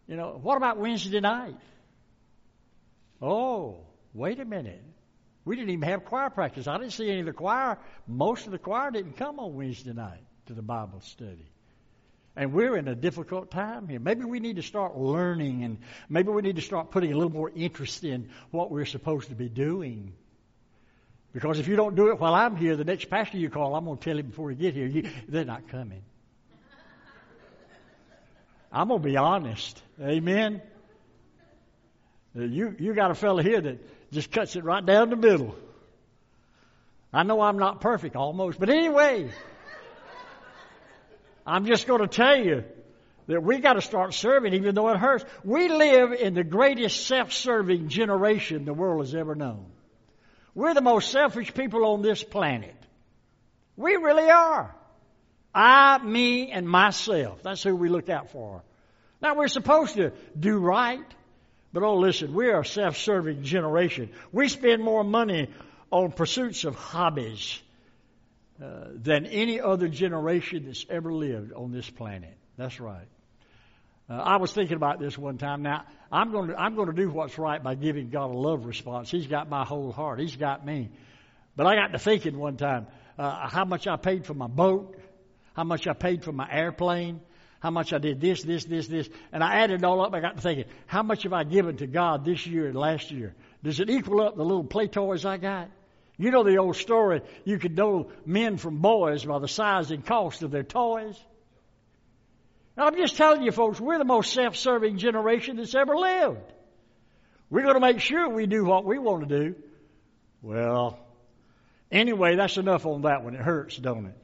You 0.07 0.17
know, 0.17 0.39
what 0.41 0.57
about 0.57 0.77
Wednesday 0.77 1.19
night? 1.19 1.55
Oh, 3.21 3.85
wait 4.13 4.39
a 4.39 4.45
minute. 4.45 4.83
We 5.45 5.55
didn't 5.55 5.71
even 5.71 5.87
have 5.87 6.05
choir 6.05 6.29
practice. 6.29 6.67
I 6.67 6.77
didn't 6.77 6.93
see 6.93 7.09
any 7.09 7.19
of 7.19 7.25
the 7.25 7.33
choir. 7.33 7.77
Most 8.07 8.45
of 8.45 8.51
the 8.51 8.57
choir 8.57 8.91
didn't 8.91 9.17
come 9.17 9.39
on 9.39 9.55
Wednesday 9.55 9.93
night 9.93 10.23
to 10.47 10.53
the 10.53 10.61
Bible 10.61 11.01
study. 11.01 11.47
And 12.35 12.51
we're 12.51 12.77
in 12.77 12.87
a 12.87 12.95
difficult 12.95 13.51
time 13.51 13.87
here. 13.87 13.99
Maybe 13.99 14.23
we 14.23 14.39
need 14.39 14.55
to 14.55 14.63
start 14.63 14.97
learning 14.97 15.63
and 15.63 15.77
maybe 16.09 16.29
we 16.29 16.41
need 16.41 16.55
to 16.55 16.61
start 16.61 16.89
putting 16.89 17.11
a 17.11 17.15
little 17.15 17.31
more 17.31 17.51
interest 17.53 18.03
in 18.03 18.29
what 18.49 18.71
we're 18.71 18.85
supposed 18.85 19.29
to 19.29 19.35
be 19.35 19.49
doing. 19.49 20.13
Because 21.33 21.57
if 21.59 21.67
you 21.67 21.75
don't 21.75 21.95
do 21.95 22.09
it 22.09 22.19
while 22.19 22.35
I'm 22.35 22.55
here, 22.55 22.75
the 22.75 22.83
next 22.83 23.09
pastor 23.09 23.37
you 23.37 23.49
call, 23.49 23.75
I'm 23.75 23.85
going 23.85 23.97
to 23.97 24.03
tell 24.03 24.17
him 24.17 24.27
before 24.27 24.51
you 24.51 24.57
get 24.57 24.75
here, 24.75 24.85
you, 24.85 25.09
they're 25.27 25.45
not 25.45 25.67
coming. 25.67 26.03
I'm 28.71 28.87
going 28.87 29.01
to 29.01 29.07
be 29.07 29.17
honest. 29.17 29.81
Amen. 29.99 30.61
Uh, 32.37 32.43
you, 32.43 32.75
you 32.79 32.93
got 32.93 33.11
a 33.11 33.15
fellow 33.15 33.41
here 33.41 33.61
that 33.61 34.11
just 34.11 34.31
cuts 34.31 34.55
it 34.55 34.63
right 34.63 34.85
down 34.85 35.09
the 35.09 35.15
middle. 35.15 35.55
I 37.11 37.23
know 37.23 37.41
I'm 37.41 37.57
not 37.57 37.81
perfect 37.81 38.15
almost, 38.15 38.59
but 38.59 38.69
anyway, 38.69 39.29
I'm 41.45 41.65
just 41.65 41.85
going 41.85 42.01
to 42.01 42.07
tell 42.07 42.37
you 42.37 42.63
that 43.27 43.43
we 43.43 43.59
got 43.59 43.73
to 43.73 43.81
start 43.81 44.13
serving 44.13 44.53
even 44.53 44.73
though 44.75 44.89
it 44.89 44.97
hurts. 44.97 45.25
We 45.43 45.69
live 45.69 46.11
in 46.11 46.33
the 46.33 46.43
greatest 46.43 47.05
self-serving 47.07 47.89
generation 47.89 48.65
the 48.65 48.73
world 48.73 49.01
has 49.01 49.13
ever 49.13 49.35
known. 49.35 49.72
We're 50.55 50.73
the 50.73 50.81
most 50.81 51.11
selfish 51.11 51.53
people 51.53 51.85
on 51.85 52.01
this 52.01 52.23
planet. 52.23 52.75
We 53.75 53.95
really 53.95 54.29
are. 54.29 54.73
I, 55.53 55.97
me, 55.99 56.51
and 56.51 56.67
myself. 56.67 57.41
That's 57.43 57.63
who 57.63 57.75
we 57.75 57.89
look 57.89 58.09
out 58.09 58.31
for. 58.31 58.63
Now 59.21 59.35
we're 59.35 59.47
supposed 59.47 59.95
to 59.95 60.11
do 60.37 60.57
right, 60.57 61.05
but 61.71 61.83
oh 61.83 61.97
listen, 61.97 62.33
we 62.33 62.49
are 62.49 62.61
a 62.61 62.65
self-serving 62.65 63.43
generation. 63.43 64.09
We 64.31 64.49
spend 64.49 64.83
more 64.83 65.03
money 65.03 65.49
on 65.91 66.11
pursuits 66.11 66.65
of 66.65 66.75
hobbies 66.75 67.61
uh, 68.61 68.87
than 68.95 69.25
any 69.25 69.61
other 69.61 69.87
generation 69.87 70.65
that's 70.65 70.85
ever 70.89 71.13
lived 71.13 71.53
on 71.53 71.71
this 71.71 71.89
planet. 71.89 72.35
That's 72.57 72.79
right. 72.79 73.07
Uh, 74.09 74.13
I 74.13 74.37
was 74.37 74.51
thinking 74.51 74.75
about 74.75 74.99
this 74.99 75.17
one 75.17 75.37
time. 75.37 75.61
Now, 75.61 75.85
I'm 76.11 76.31
going 76.31 76.49
to 76.49 76.59
I'm 76.59 76.75
going 76.75 76.87
to 76.87 76.93
do 76.93 77.09
what's 77.09 77.37
right 77.37 77.61
by 77.61 77.75
giving 77.75 78.09
God 78.09 78.31
a 78.31 78.37
love 78.37 78.65
response. 78.65 79.09
He's 79.09 79.27
got 79.27 79.49
my 79.49 79.63
whole 79.63 79.91
heart. 79.91 80.19
He's 80.19 80.35
got 80.35 80.65
me. 80.65 80.89
But 81.55 81.67
I 81.67 81.75
got 81.75 81.91
to 81.93 81.99
thinking 81.99 82.37
one 82.37 82.57
time 82.57 82.87
uh, 83.17 83.47
how 83.47 83.65
much 83.65 83.87
I 83.87 83.95
paid 83.95 84.25
for 84.25 84.33
my 84.33 84.47
boat, 84.47 84.97
how 85.53 85.63
much 85.63 85.87
I 85.87 85.93
paid 85.93 86.23
for 86.23 86.31
my 86.31 86.47
airplane, 86.51 87.21
how 87.59 87.69
much 87.69 87.93
I 87.93 87.97
did 87.97 88.19
this, 88.19 88.43
this, 88.43 88.65
this, 88.65 88.87
this, 88.87 89.09
and 89.31 89.43
I 89.43 89.61
added 89.61 89.81
it 89.81 89.85
all 89.85 90.01
up. 90.01 90.13
I 90.13 90.19
got 90.19 90.35
to 90.35 90.41
thinking, 90.41 90.65
how 90.85 91.03
much 91.03 91.23
have 91.23 91.33
I 91.33 91.43
given 91.43 91.77
to 91.77 91.87
God 91.87 92.25
this 92.25 92.45
year 92.45 92.67
and 92.67 92.75
last 92.75 93.11
year? 93.11 93.33
Does 93.63 93.79
it 93.79 93.89
equal 93.89 94.21
up 94.21 94.35
the 94.35 94.43
little 94.43 94.65
play 94.65 94.87
toys 94.87 95.25
I 95.25 95.37
got? 95.37 95.69
You 96.17 96.31
know 96.31 96.43
the 96.43 96.57
old 96.57 96.75
story. 96.75 97.21
You 97.45 97.57
could 97.57 97.75
know 97.75 98.11
men 98.25 98.57
from 98.57 98.77
boys 98.79 99.25
by 99.25 99.39
the 99.39 99.47
size 99.47 99.91
and 99.91 100.05
cost 100.05 100.43
of 100.43 100.51
their 100.51 100.63
toys. 100.63 101.17
Now, 102.75 102.87
I'm 102.87 102.95
just 102.95 103.17
telling 103.17 103.43
you, 103.43 103.51
folks, 103.51 103.79
we're 103.79 103.97
the 103.97 104.05
most 104.05 104.33
self 104.33 104.55
serving 104.55 104.97
generation 104.97 105.57
that's 105.57 105.75
ever 105.75 105.95
lived. 105.95 106.51
We're 107.49 107.61
going 107.61 107.75
to 107.75 107.79
make 107.79 107.99
sure 107.99 108.29
we 108.29 108.47
do 108.47 108.65
what 108.65 108.83
we 108.83 108.97
want 108.97 109.29
to 109.29 109.39
do. 109.39 109.55
Well, 110.41 110.99
anyway, 111.91 112.35
that's 112.35 112.57
enough 112.57 112.85
on 112.85 113.03
that 113.03 113.23
one. 113.23 113.35
It 113.35 113.41
hurts, 113.41 113.77
don't 113.77 114.07
it? 114.07 114.17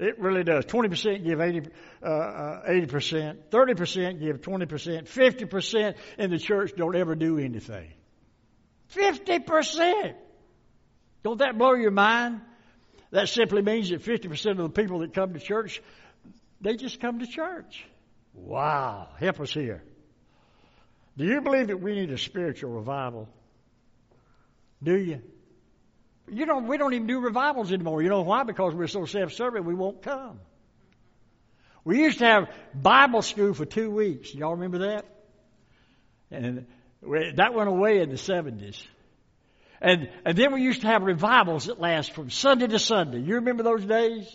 It 0.00 0.18
really 0.18 0.42
does. 0.42 0.64
20% 0.66 1.24
give 1.24 1.40
80, 1.40 1.68
uh, 2.02 2.06
uh, 2.06 2.68
80%, 2.68 3.36
30% 3.50 4.20
give 4.20 4.40
20%, 4.40 5.08
50% 5.08 5.94
in 6.18 6.30
the 6.30 6.38
church 6.38 6.72
don't 6.76 6.96
ever 6.96 7.14
do 7.14 7.38
anything. 7.38 7.92
50%! 8.92 10.14
Don't 11.22 11.38
that 11.38 11.56
blow 11.56 11.74
your 11.74 11.92
mind? 11.92 12.40
That 13.12 13.28
simply 13.28 13.62
means 13.62 13.90
that 13.90 14.02
50% 14.02 14.50
of 14.50 14.56
the 14.56 14.68
people 14.70 14.98
that 14.98 15.14
come 15.14 15.32
to 15.34 15.38
church 15.38 15.80
they 16.64 16.76
just 16.76 16.98
come 16.98 17.20
to 17.20 17.26
church. 17.26 17.84
Wow. 18.32 19.08
Help 19.20 19.40
us 19.40 19.52
here. 19.52 19.82
Do 21.16 21.24
you 21.24 21.40
believe 21.42 21.68
that 21.68 21.80
we 21.80 21.94
need 21.94 22.10
a 22.10 22.18
spiritual 22.18 22.70
revival? 22.70 23.28
Do 24.82 24.96
you? 24.96 25.20
You 26.26 26.46
know, 26.46 26.58
we 26.58 26.78
don't 26.78 26.94
even 26.94 27.06
do 27.06 27.20
revivals 27.20 27.70
anymore. 27.70 28.02
You 28.02 28.08
know 28.08 28.22
why? 28.22 28.44
Because 28.44 28.74
we're 28.74 28.88
so 28.88 29.04
self-serving, 29.04 29.64
we 29.64 29.74
won't 29.74 30.02
come. 30.02 30.40
We 31.84 31.98
used 31.98 32.20
to 32.20 32.24
have 32.24 32.48
Bible 32.74 33.20
school 33.20 33.52
for 33.52 33.66
two 33.66 33.90
weeks. 33.90 34.34
Y'all 34.34 34.52
remember 34.52 34.78
that? 34.78 35.04
And 36.30 36.66
that 37.36 37.52
went 37.52 37.68
away 37.68 38.00
in 38.00 38.08
the 38.08 38.16
70s. 38.16 38.82
And, 39.82 40.08
and 40.24 40.36
then 40.36 40.54
we 40.54 40.62
used 40.62 40.80
to 40.80 40.86
have 40.86 41.02
revivals 41.02 41.66
that 41.66 41.78
last 41.78 42.12
from 42.12 42.30
Sunday 42.30 42.68
to 42.68 42.78
Sunday. 42.78 43.20
You 43.20 43.34
remember 43.34 43.62
those 43.62 43.84
days? 43.84 44.26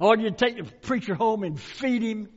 Oh, 0.00 0.16
you'd 0.16 0.38
take 0.38 0.56
the 0.56 0.64
preacher 0.64 1.14
home 1.14 1.42
and 1.44 1.60
feed 1.60 2.02
him 2.02 2.28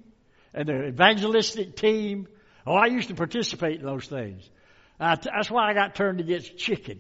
and 0.54 0.68
the 0.68 0.88
evangelistic 0.88 1.76
team. 1.76 2.28
Oh, 2.66 2.74
I 2.74 2.88
used 2.88 3.10
to 3.10 3.16
participate 3.16 3.80
in 3.80 3.86
those 3.86 4.08
things. 4.08 4.50
that's 5.00 5.50
why 5.50 5.70
I 5.70 5.74
got 5.74 5.96
turned 5.96 6.20
against 6.20 6.58
chicken. 6.58 7.00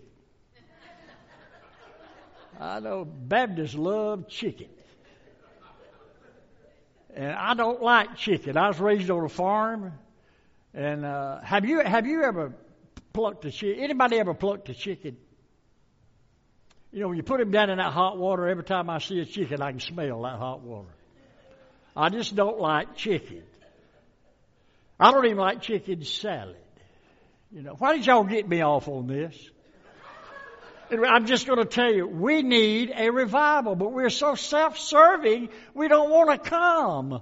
I 2.59 2.79
know 2.79 3.05
Baptists 3.05 3.75
love 3.75 4.29
chicken. 4.29 4.67
And 7.15 7.31
I 7.31 7.53
don't 7.53 7.81
like 7.81 8.15
chicken. 8.17 8.57
I 8.57 8.67
was 8.67 8.79
raised 8.79 9.09
on 9.09 9.23
a 9.23 9.29
farm. 9.29 9.93
And 10.73 11.05
uh, 11.05 11.39
have 11.41 11.65
you 11.65 11.79
have 11.79 12.05
you 12.05 12.23
ever 12.23 12.53
plucked 13.13 13.45
a 13.45 13.51
chicken? 13.51 13.81
Anybody 13.81 14.19
ever 14.19 14.33
plucked 14.33 14.67
a 14.69 14.73
chicken? 14.73 15.15
You 16.95 17.01
know, 17.01 17.09
when 17.09 17.17
you 17.17 17.23
put 17.23 17.41
him 17.41 17.51
down 17.51 17.69
in 17.69 17.77
that 17.79 17.91
hot 17.91 18.17
water, 18.17 18.47
every 18.47 18.63
time 18.63 18.89
I 18.89 18.99
see 18.99 19.19
a 19.19 19.25
chicken, 19.25 19.61
I 19.61 19.71
can 19.71 19.81
smell 19.81 20.21
that 20.21 20.37
hot 20.39 20.61
water. 20.61 20.87
I 21.93 22.07
just 22.07 22.33
don't 22.37 22.57
like 22.57 22.95
chicken. 22.95 23.43
I 24.97 25.11
don't 25.11 25.25
even 25.25 25.37
like 25.37 25.61
chicken 25.61 26.05
salad. 26.05 26.55
You 27.51 27.63
know, 27.63 27.75
why 27.77 27.97
did 27.97 28.05
y'all 28.05 28.23
get 28.23 28.47
me 28.47 28.61
off 28.61 28.87
on 28.87 29.07
this? 29.07 29.37
I'm 30.89 31.25
just 31.25 31.45
going 31.45 31.59
to 31.59 31.65
tell 31.65 31.93
you, 31.93 32.07
we 32.07 32.43
need 32.43 32.93
a 32.95 33.09
revival, 33.09 33.75
but 33.75 33.91
we're 33.91 34.09
so 34.09 34.35
self-serving, 34.35 35.49
we 35.73 35.89
don't 35.89 36.09
want 36.09 36.29
to 36.29 36.49
come. 36.49 37.21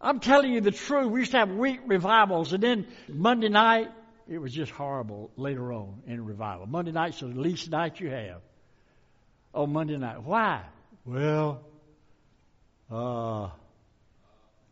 I'm 0.00 0.20
telling 0.20 0.54
you 0.54 0.62
the 0.62 0.70
truth. 0.70 1.10
We 1.10 1.20
used 1.20 1.32
to 1.32 1.38
have 1.40 1.50
week 1.50 1.80
revivals, 1.84 2.54
and 2.54 2.62
then 2.62 2.86
Monday 3.10 3.50
night, 3.50 3.90
it 4.26 4.38
was 4.38 4.54
just 4.54 4.72
horrible 4.72 5.30
later 5.36 5.70
on 5.70 6.00
in 6.06 6.24
revival. 6.24 6.64
Monday 6.64 6.92
night's 6.92 7.20
the 7.20 7.26
least 7.26 7.68
night 7.68 8.00
you 8.00 8.08
have. 8.08 8.40
Oh, 9.52 9.66
Monday 9.66 9.96
night. 9.96 10.22
Why? 10.22 10.62
Well, 11.04 11.60
uh, 12.90 13.48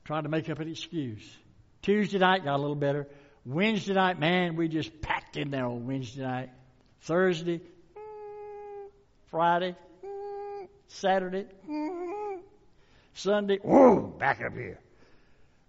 trying 0.05 0.23
to 0.23 0.29
make 0.29 0.49
up 0.49 0.61
an 0.61 0.69
excuse. 0.69 1.29
Tuesday 1.83 2.19
night 2.19 2.45
got 2.45 2.57
a 2.57 2.61
little 2.61 2.77
better. 2.77 3.09
Wednesday 3.45 3.95
night, 3.95 4.21
man, 4.21 4.57
we 4.57 4.69
just 4.69 5.01
packed 5.01 5.37
in 5.37 5.51
there 5.51 5.65
on 5.67 5.87
Wednesday 5.87 6.23
night. 6.23 6.51
Thursday, 7.03 7.61
Friday, 9.31 9.75
Saturday, 10.89 11.47
Sunday, 13.15 13.59
whoa, 13.63 14.01
back 14.01 14.41
up 14.45 14.53
here. 14.53 14.79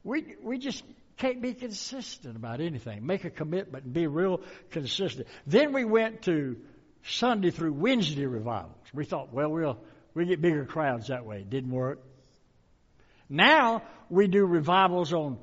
We, 0.04 0.36
we 0.43 0.58
just 0.58 0.84
can't 1.17 1.41
be 1.41 1.54
consistent 1.54 2.36
about 2.36 2.62
anything. 2.62 3.06
Make 3.06 3.26
a 3.26 3.30
commitment 3.30 3.86
and 3.86 3.93
be 3.93 4.08
real 4.08 4.41
consistent. 4.72 5.28
Then 5.45 5.74
we 5.74 5.84
went 5.84 6.24
to 6.24 6.58
Sunday 7.04 7.52
through 7.52 7.74
Wednesday 7.74 8.26
revivals. 8.26 8.76
We 8.94 9.06
thought, 9.06 9.34
well, 9.34 9.50
we'll, 9.52 9.78
we 10.14 10.26
get 10.26 10.42
bigger 10.42 10.66
crowds 10.66 11.08
that 11.08 11.26
way. 11.26 11.40
It 11.40 11.50
didn't 11.50 11.72
work. 11.72 12.00
Now 13.30 13.84
we 14.10 14.28
do 14.28 14.46
revivals 14.46 15.14
on 15.14 15.38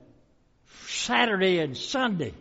Saturday 0.87 1.59
and 1.59 1.77
Sunday. 1.77 2.35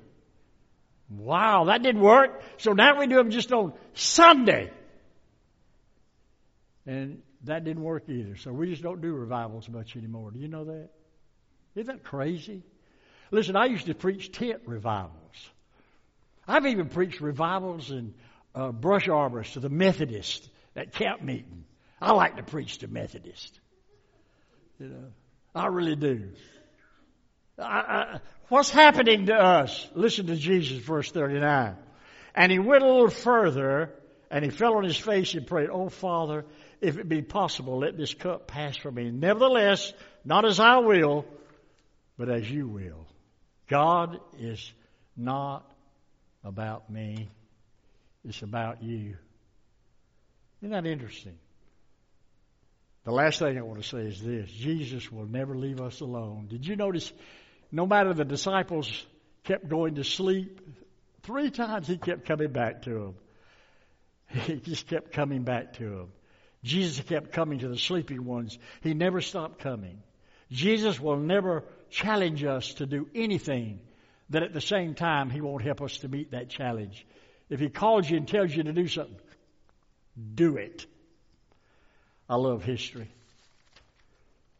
Wow, 1.10 1.66
that 1.66 1.84
didn't 1.84 2.02
work. 2.02 2.42
So 2.58 2.74
now 2.74 3.00
we 3.00 3.08
do 3.08 3.16
them 3.16 3.30
just 3.30 3.52
on 3.52 3.74
Sunday. 3.94 4.72
And 6.88 7.22
that 7.44 7.64
didn't 7.64 7.84
work 7.84 8.10
either. 8.10 8.36
So 8.36 8.52
we 8.52 8.70
just 8.70 8.82
don't 8.82 9.02
do 9.02 9.14
revivals 9.14 9.70
much 9.70 9.96
anymore. 9.96 10.32
Do 10.32 10.40
you 10.40 10.48
know 10.48 10.66
that? 10.66 10.90
Isn't 11.76 11.88
that 11.88 12.04
crazy? 12.04 12.64
Listen, 13.32 13.56
I 13.56 13.66
used 13.66 13.86
to 13.86 13.94
preach 13.94 14.32
tent 14.32 14.62
revivals. 14.66 15.12
I've 16.48 16.66
even 16.66 16.90
preached 16.90 17.22
revivals 17.22 17.92
in 17.92 18.14
uh, 18.56 18.72
brush 18.72 19.08
arborists 19.08 19.54
to 19.54 19.60
the 19.60 19.70
Methodist 19.70 20.50
at 20.76 20.94
camp 20.94 21.22
meeting. 21.22 21.66
I 22.02 22.14
like 22.14 22.38
to 22.38 22.44
preach 22.44 22.80
to 22.80 22.88
Methodists. 22.88 23.60
You 24.80 24.88
know, 24.88 25.06
I 25.54 25.68
really 25.68 25.96
do. 25.96 26.30
I, 27.60 27.64
I, 27.64 28.20
what's 28.50 28.70
happening 28.70 29.28
to 29.28 29.34
us? 29.34 29.88
Listen 29.94 30.28
to 30.28 30.36
Jesus, 30.36 30.78
verse 30.78 31.12
39. 31.12 31.76
And 32.34 32.52
he 32.52 32.60
went 32.60 32.84
a 32.84 32.88
little 32.88 33.10
further 33.10 33.92
and 34.30 34.44
he 34.44 34.52
fell 34.52 34.76
on 34.76 34.84
his 34.84 34.98
face 34.98 35.34
and 35.34 35.48
prayed, 35.48 35.70
Oh 35.70 35.90
Father, 35.90 36.46
if 36.82 36.98
it 36.98 37.08
be 37.08 37.22
possible, 37.22 37.80
let 37.80 37.98
this 37.98 38.14
cup 38.14 38.48
pass 38.48 38.76
from 38.76 38.96
me. 38.96 39.10
Nevertheless, 39.12 39.94
not 40.26 40.46
as 40.46 40.60
I 40.60 40.80
will, 40.80 41.26
but 42.18 42.30
as 42.30 42.50
you 42.50 42.68
will. 42.68 43.06
God 43.68 44.20
is 44.38 44.72
not 45.16 45.72
about 46.44 46.90
me. 46.90 47.30
It's 48.28 48.42
about 48.42 48.84
you. 48.84 49.16
Isn't 50.62 50.72
that 50.72 50.86
interesting? 50.86 51.38
The 53.04 53.12
last 53.12 53.40
thing 53.40 53.58
I 53.58 53.62
want 53.62 53.82
to 53.82 53.88
say 53.88 54.00
is 54.00 54.22
this 54.22 54.50
Jesus 54.50 55.12
will 55.12 55.28
never 55.28 55.56
leave 55.56 55.80
us 55.80 56.02
alone. 56.02 56.48
Did 56.50 56.66
you 56.66 56.76
notice 56.76 57.12
no 57.72 57.86
matter 57.86 58.14
the 58.14 58.26
disciples 58.26 59.06
kept 59.44 59.70
going 59.70 59.96
to 59.96 60.04
sleep, 60.04 60.60
three 61.24 61.52
times 61.52 61.88
he 61.88 61.98
kept 61.98 62.26
coming 62.26 62.52
back 62.52 62.84
to 62.84 62.90
them. 62.90 63.16
He 64.28 64.56
just 64.56 64.88
kept 64.88 65.12
coming 65.12 65.44
back 65.44 65.74
to 65.74 65.84
them. 65.84 66.12
Jesus 66.64 67.06
kept 67.06 67.32
coming 67.32 67.60
to 67.60 67.68
the 67.68 67.78
sleeping 67.78 68.26
ones. 68.26 68.58
He 68.82 68.96
never 68.96 69.22
stopped 69.22 69.60
coming. 69.60 70.02
Jesus 70.52 71.00
will 71.00 71.18
never 71.18 71.64
challenge 71.92 72.44
us 72.44 72.74
to 72.76 72.88
do 72.88 73.08
anything 73.14 73.80
that 74.32 74.42
at 74.42 74.54
the 74.54 74.62
same 74.62 74.96
time 74.96 75.30
he 75.30 75.42
won't 75.42 75.64
help 75.64 75.82
us 75.82 76.00
to 76.00 76.08
meet 76.08 76.32
that 76.32 76.50
challenge. 76.50 77.06
If 77.50 77.60
he 77.60 77.70
calls 77.70 78.10
you 78.10 78.18
and 78.18 78.28
tells 78.28 78.56
you 78.56 78.64
to 78.64 78.74
do 78.74 78.88
something, 78.88 79.16
do 80.34 80.58
it. 80.58 80.86
I 82.30 82.36
love 82.36 82.64
history. 82.64 83.12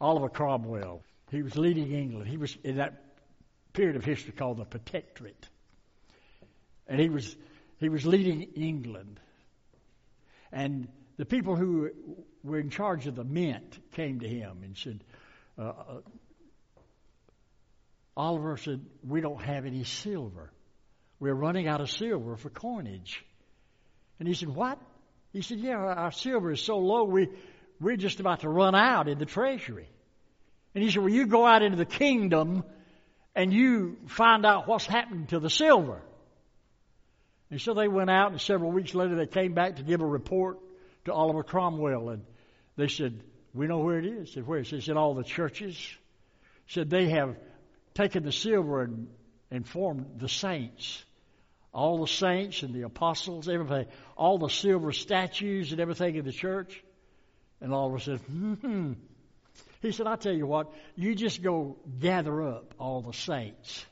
Oliver 0.00 0.28
Cromwell, 0.28 1.02
he 1.30 1.42
was 1.42 1.56
leading 1.56 1.90
England. 1.92 2.28
He 2.28 2.36
was 2.36 2.56
in 2.62 2.76
that 2.76 3.02
period 3.72 3.96
of 3.96 4.04
history 4.04 4.32
called 4.32 4.58
the 4.58 4.64
Protectorate. 4.64 5.48
And 6.86 7.00
he 7.00 7.08
was, 7.08 7.36
he 7.78 7.88
was 7.88 8.06
leading 8.06 8.42
England. 8.54 9.18
And 10.52 10.88
the 11.16 11.24
people 11.24 11.56
who 11.56 11.90
were 12.44 12.58
in 12.58 12.70
charge 12.70 13.06
of 13.06 13.16
the 13.16 13.24
mint 13.24 13.78
came 13.92 14.20
to 14.20 14.28
him 14.28 14.60
and 14.62 14.76
said, 14.76 15.02
uh, 15.58 15.62
uh, 15.62 16.00
Oliver 18.16 18.56
said, 18.56 18.84
We 19.06 19.20
don't 19.20 19.42
have 19.42 19.66
any 19.66 19.84
silver. 19.84 20.50
We're 21.18 21.34
running 21.34 21.66
out 21.66 21.80
of 21.80 21.90
silver 21.90 22.36
for 22.36 22.50
coinage. 22.50 23.24
And 24.18 24.28
he 24.28 24.34
said, 24.34 24.48
What? 24.48 24.78
He 25.32 25.42
said, 25.42 25.58
Yeah, 25.58 25.76
our 25.76 26.12
silver 26.12 26.52
is 26.52 26.60
so 26.60 26.78
low, 26.78 27.04
we, 27.04 27.28
we're 27.80 27.96
just 27.96 28.20
about 28.20 28.40
to 28.40 28.48
run 28.48 28.74
out 28.74 29.08
in 29.08 29.18
the 29.18 29.26
treasury. 29.26 29.88
And 30.74 30.84
he 30.84 30.90
said, 30.90 31.02
Well, 31.02 31.12
you 31.12 31.26
go 31.26 31.46
out 31.46 31.62
into 31.62 31.76
the 31.76 31.84
kingdom 31.84 32.64
and 33.34 33.52
you 33.52 33.98
find 34.08 34.46
out 34.46 34.66
what's 34.66 34.86
happened 34.86 35.30
to 35.30 35.38
the 35.38 35.50
silver. 35.50 36.02
And 37.50 37.60
so 37.60 37.74
they 37.74 37.86
went 37.86 38.10
out, 38.10 38.32
and 38.32 38.40
several 38.40 38.72
weeks 38.72 38.94
later 38.94 39.14
they 39.14 39.26
came 39.26 39.54
back 39.54 39.76
to 39.76 39.82
give 39.82 40.00
a 40.00 40.06
report 40.06 40.58
to 41.04 41.12
Oliver 41.12 41.44
Cromwell, 41.44 42.08
and 42.08 42.24
they 42.76 42.88
said, 42.88 43.22
"We 43.54 43.68
know 43.68 43.78
where 43.78 43.98
it 43.98 44.06
is." 44.06 44.32
Said, 44.32 44.46
"Where?" 44.46 44.60
He 44.60 44.80
said, 44.80 44.96
"All 44.96 45.14
the 45.14 45.22
churches." 45.22 45.96
Said 46.66 46.90
they 46.90 47.10
have 47.10 47.36
taken 47.94 48.24
the 48.24 48.32
silver 48.32 48.82
and, 48.82 49.06
and 49.50 49.66
formed 49.66 50.18
the 50.18 50.28
saints. 50.28 51.02
All 51.72 52.00
the 52.00 52.06
saints 52.06 52.62
and 52.62 52.74
the 52.74 52.82
apostles, 52.82 53.48
everything, 53.48 53.86
all 54.16 54.38
the 54.38 54.48
silver 54.48 54.92
statues 54.92 55.72
and 55.72 55.80
everything 55.80 56.16
in 56.16 56.24
the 56.24 56.32
church. 56.32 56.82
And 57.60 57.72
Oliver 57.72 57.98
said, 57.98 58.20
hmm. 58.20 58.94
He 59.82 59.92
said, 59.92 60.06
I 60.06 60.16
tell 60.16 60.32
you 60.32 60.46
what, 60.46 60.72
you 60.94 61.14
just 61.14 61.42
go 61.42 61.76
gather 62.00 62.42
up 62.42 62.74
all 62.78 63.02
the 63.02 63.12
saints. 63.12 63.84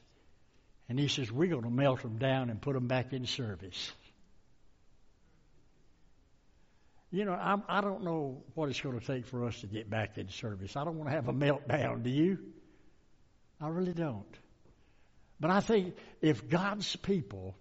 And 0.88 0.98
he 0.98 1.08
says, 1.08 1.30
we're 1.30 1.50
going 1.50 1.62
to 1.62 1.70
melt 1.70 2.02
them 2.02 2.18
down 2.18 2.50
and 2.50 2.60
put 2.60 2.74
them 2.74 2.88
back 2.88 3.12
in 3.12 3.26
service. 3.26 3.92
You 7.10 7.24
know, 7.24 7.32
I'm, 7.32 7.62
I 7.68 7.80
do 7.80 7.88
not 7.88 8.02
know 8.02 8.42
what 8.54 8.70
it's 8.70 8.80
going 8.80 8.98
to 8.98 9.06
take 9.06 9.26
for 9.26 9.44
us 9.44 9.60
to 9.60 9.66
get 9.66 9.88
back 9.88 10.18
in 10.18 10.30
service. 10.30 10.74
I 10.74 10.84
don't 10.84 10.96
want 10.96 11.10
to 11.10 11.14
have 11.14 11.28
a 11.28 11.32
meltdown, 11.32 12.02
do 12.02 12.10
you? 12.10 12.38
I 13.60 13.68
really 13.68 13.92
don't. 13.92 14.26
But 15.44 15.50
I 15.50 15.60
think 15.60 15.94
if 16.22 16.48
God's 16.48 16.96
people 16.96 17.54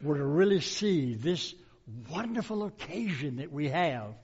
were 0.00 0.16
to 0.16 0.24
really 0.24 0.60
see 0.60 1.16
this 1.16 1.56
wonderful 2.08 2.64
occasion 2.64 3.38
that 3.38 3.50
we 3.50 3.68
have, 3.70 4.14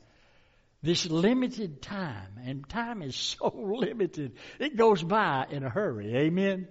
this 0.85 1.07
limited 1.07 1.83
time, 1.83 2.38
and 2.45 2.69
time 2.69 3.03
is 3.03 3.17
so 3.41 3.53
limited, 3.57 4.37
it 4.61 4.77
goes 4.77 5.03
by 5.03 5.49
in 5.51 5.65
a 5.65 5.69
hurry. 5.69 6.15
Amen? 6.15 6.69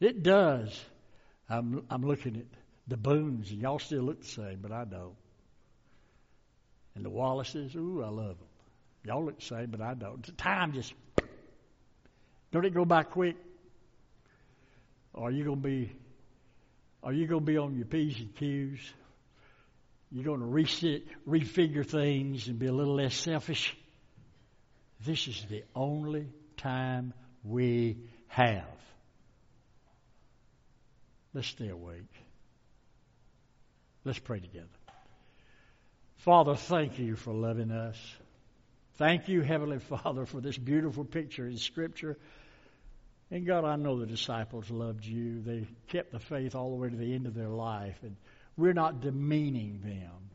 It 0.00 0.22
does. 0.22 0.78
I'm, 1.48 1.86
I'm 1.88 2.02
looking 2.02 2.36
at 2.36 2.58
the 2.86 2.98
Boones, 2.98 3.52
and 3.52 3.62
y'all 3.62 3.78
still 3.78 4.02
look 4.02 4.20
the 4.20 4.28
same, 4.28 4.58
but 4.60 4.70
I 4.70 4.84
don't. 4.84 5.16
And 6.94 7.02
the 7.02 7.08
Wallaces, 7.08 7.74
ooh, 7.74 8.02
I 8.04 8.10
love 8.10 8.36
them. 8.36 8.48
Y'all 9.06 9.24
look 9.24 9.40
the 9.40 9.46
same, 9.46 9.70
but 9.70 9.80
I 9.80 9.94
don't. 9.94 10.22
The 10.22 10.32
time 10.32 10.74
just, 10.74 10.92
don't 12.52 12.66
it 12.66 12.74
go 12.74 12.84
by 12.84 13.04
quick? 13.04 13.36
Are 15.14 15.30
you 15.30 15.44
going 15.44 15.62
to 15.62 15.68
be, 15.68 15.92
are 17.02 17.12
you 17.12 17.26
going 17.26 17.40
to 17.40 17.46
be 17.46 17.56
on 17.56 17.76
your 17.76 17.86
P's 17.86 18.18
and 18.18 18.34
Q's? 18.36 18.80
You're 20.10 20.24
going 20.24 20.40
to 20.40 20.46
reset, 20.46 21.02
refigure 21.28 21.86
things 21.86 22.48
and 22.48 22.58
be 22.58 22.66
a 22.66 22.72
little 22.72 22.96
less 22.96 23.14
selfish? 23.14 23.76
This 25.04 25.28
is 25.28 25.44
the 25.48 25.64
only 25.74 26.28
time 26.56 27.12
we 27.42 27.98
have. 28.28 28.64
Let's 31.32 31.48
stay 31.48 31.68
awake. 31.68 32.12
Let's 34.04 34.18
pray 34.18 34.40
together. 34.40 34.68
Father, 36.18 36.54
thank 36.54 36.98
you 36.98 37.16
for 37.16 37.34
loving 37.34 37.70
us. 37.70 37.96
Thank 38.96 39.28
you, 39.28 39.42
Heavenly 39.42 39.78
Father, 40.04 40.26
for 40.26 40.40
this 40.40 40.56
beautiful 40.56 41.04
picture 41.04 41.46
in 41.46 41.56
Scripture. 41.58 42.16
And 43.34 43.44
God, 43.44 43.64
I 43.64 43.74
know 43.74 43.98
the 43.98 44.06
disciples 44.06 44.70
loved 44.70 45.04
you. 45.04 45.42
They 45.42 45.66
kept 45.88 46.12
the 46.12 46.20
faith 46.20 46.54
all 46.54 46.70
the 46.70 46.76
way 46.76 46.88
to 46.88 46.94
the 46.94 47.14
end 47.14 47.26
of 47.26 47.34
their 47.34 47.48
life. 47.48 47.98
And 48.02 48.14
we're 48.56 48.74
not 48.74 49.00
demeaning 49.00 49.80
them. 49.82 50.30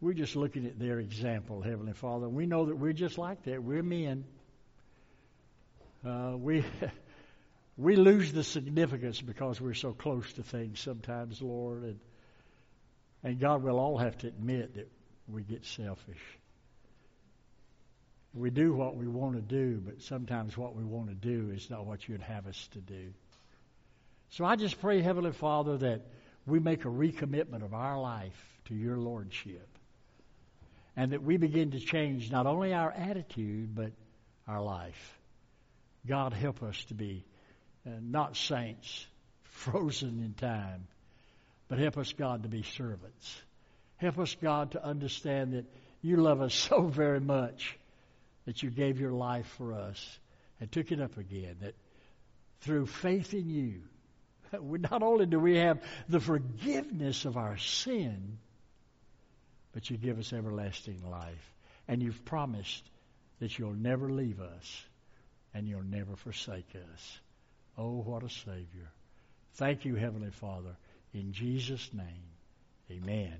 We're 0.00 0.12
just 0.12 0.36
looking 0.36 0.64
at 0.66 0.78
their 0.78 1.00
example, 1.00 1.60
Heavenly 1.60 1.92
Father. 1.92 2.28
We 2.28 2.46
know 2.46 2.66
that 2.66 2.76
we're 2.76 2.92
just 2.92 3.18
like 3.18 3.42
that. 3.46 3.60
We're 3.64 3.82
men. 3.82 4.26
Uh, 6.06 6.34
we 6.36 6.64
we 7.76 7.96
lose 7.96 8.30
the 8.30 8.44
significance 8.44 9.20
because 9.20 9.60
we're 9.60 9.74
so 9.74 9.92
close 9.92 10.32
to 10.34 10.44
things 10.44 10.78
sometimes, 10.78 11.42
Lord. 11.42 11.82
And 11.82 11.98
and 13.24 13.40
God 13.40 13.64
we'll 13.64 13.80
all 13.80 13.98
have 13.98 14.16
to 14.18 14.28
admit 14.28 14.76
that 14.76 14.88
we 15.26 15.42
get 15.42 15.64
selfish. 15.64 16.22
We 18.34 18.50
do 18.50 18.74
what 18.74 18.96
we 18.96 19.06
want 19.06 19.36
to 19.36 19.40
do, 19.40 19.80
but 19.84 20.02
sometimes 20.02 20.56
what 20.56 20.74
we 20.74 20.82
want 20.82 21.08
to 21.08 21.14
do 21.14 21.50
is 21.54 21.70
not 21.70 21.86
what 21.86 22.08
you'd 22.08 22.20
have 22.22 22.48
us 22.48 22.68
to 22.72 22.80
do. 22.80 23.12
So 24.30 24.44
I 24.44 24.56
just 24.56 24.80
pray, 24.80 25.00
Heavenly 25.00 25.30
Father, 25.30 25.76
that 25.78 26.02
we 26.44 26.58
make 26.58 26.84
a 26.84 26.88
recommitment 26.88 27.64
of 27.64 27.72
our 27.74 28.00
life 28.00 28.36
to 28.66 28.74
your 28.74 28.96
Lordship. 28.96 29.68
And 30.96 31.12
that 31.12 31.22
we 31.22 31.36
begin 31.36 31.72
to 31.72 31.80
change 31.80 32.30
not 32.30 32.46
only 32.46 32.72
our 32.72 32.90
attitude, 32.90 33.74
but 33.74 33.92
our 34.48 34.60
life. 34.60 35.18
God, 36.06 36.32
help 36.32 36.62
us 36.62 36.84
to 36.86 36.94
be 36.94 37.24
uh, 37.86 37.90
not 38.00 38.36
saints 38.36 39.06
frozen 39.44 40.22
in 40.24 40.34
time, 40.34 40.88
but 41.68 41.78
help 41.78 41.98
us, 41.98 42.12
God, 42.12 42.42
to 42.42 42.48
be 42.48 42.62
servants. 42.62 43.42
Help 43.96 44.18
us, 44.18 44.36
God, 44.42 44.72
to 44.72 44.84
understand 44.84 45.52
that 45.52 45.64
you 46.02 46.16
love 46.16 46.40
us 46.40 46.54
so 46.68 46.82
very 46.82 47.20
much 47.20 47.78
that 48.46 48.62
you 48.62 48.70
gave 48.70 49.00
your 49.00 49.12
life 49.12 49.46
for 49.58 49.72
us 49.72 50.18
and 50.60 50.70
took 50.70 50.92
it 50.92 51.00
up 51.00 51.16
again. 51.16 51.56
That 51.60 51.74
through 52.60 52.86
faith 52.86 53.34
in 53.34 53.48
you, 53.48 53.82
not 54.90 55.02
only 55.02 55.26
do 55.26 55.38
we 55.38 55.56
have 55.56 55.82
the 56.08 56.20
forgiveness 56.20 57.24
of 57.24 57.36
our 57.36 57.56
sin, 57.58 58.38
but 59.72 59.90
you 59.90 59.96
give 59.96 60.18
us 60.18 60.32
everlasting 60.32 61.02
life. 61.10 61.52
And 61.88 62.02
you've 62.02 62.24
promised 62.24 62.82
that 63.40 63.58
you'll 63.58 63.74
never 63.74 64.08
leave 64.08 64.40
us 64.40 64.84
and 65.52 65.68
you'll 65.68 65.82
never 65.82 66.16
forsake 66.16 66.68
us. 66.94 67.18
Oh, 67.76 68.02
what 68.02 68.22
a 68.22 68.30
Savior. 68.30 68.90
Thank 69.54 69.84
you, 69.84 69.94
Heavenly 69.96 70.30
Father. 70.30 70.76
In 71.12 71.32
Jesus' 71.32 71.90
name, 71.92 72.24
amen. 72.90 73.34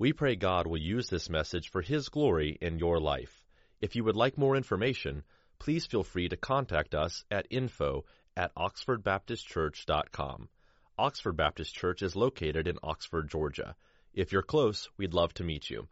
We 0.00 0.12
pray 0.12 0.36
God 0.36 0.68
will 0.68 0.78
use 0.78 1.08
this 1.08 1.28
message 1.28 1.70
for 1.70 1.82
His 1.82 2.08
glory 2.08 2.56
in 2.60 2.78
your 2.78 3.00
life. 3.00 3.44
If 3.80 3.96
you 3.96 4.04
would 4.04 4.14
like 4.14 4.38
more 4.38 4.54
information, 4.54 5.24
please 5.58 5.86
feel 5.86 6.04
free 6.04 6.28
to 6.28 6.36
contact 6.36 6.94
us 6.94 7.24
at 7.32 7.48
info 7.50 8.04
at 8.36 8.54
oxfordbaptistchurch.com. 8.54 10.48
Oxford 10.96 11.36
Baptist 11.36 11.74
Church 11.74 12.02
is 12.02 12.14
located 12.14 12.68
in 12.68 12.78
Oxford, 12.80 13.28
Georgia. 13.28 13.74
If 14.14 14.30
you're 14.30 14.42
close, 14.42 14.88
we'd 14.98 15.14
love 15.14 15.34
to 15.34 15.44
meet 15.44 15.68
you. 15.68 15.88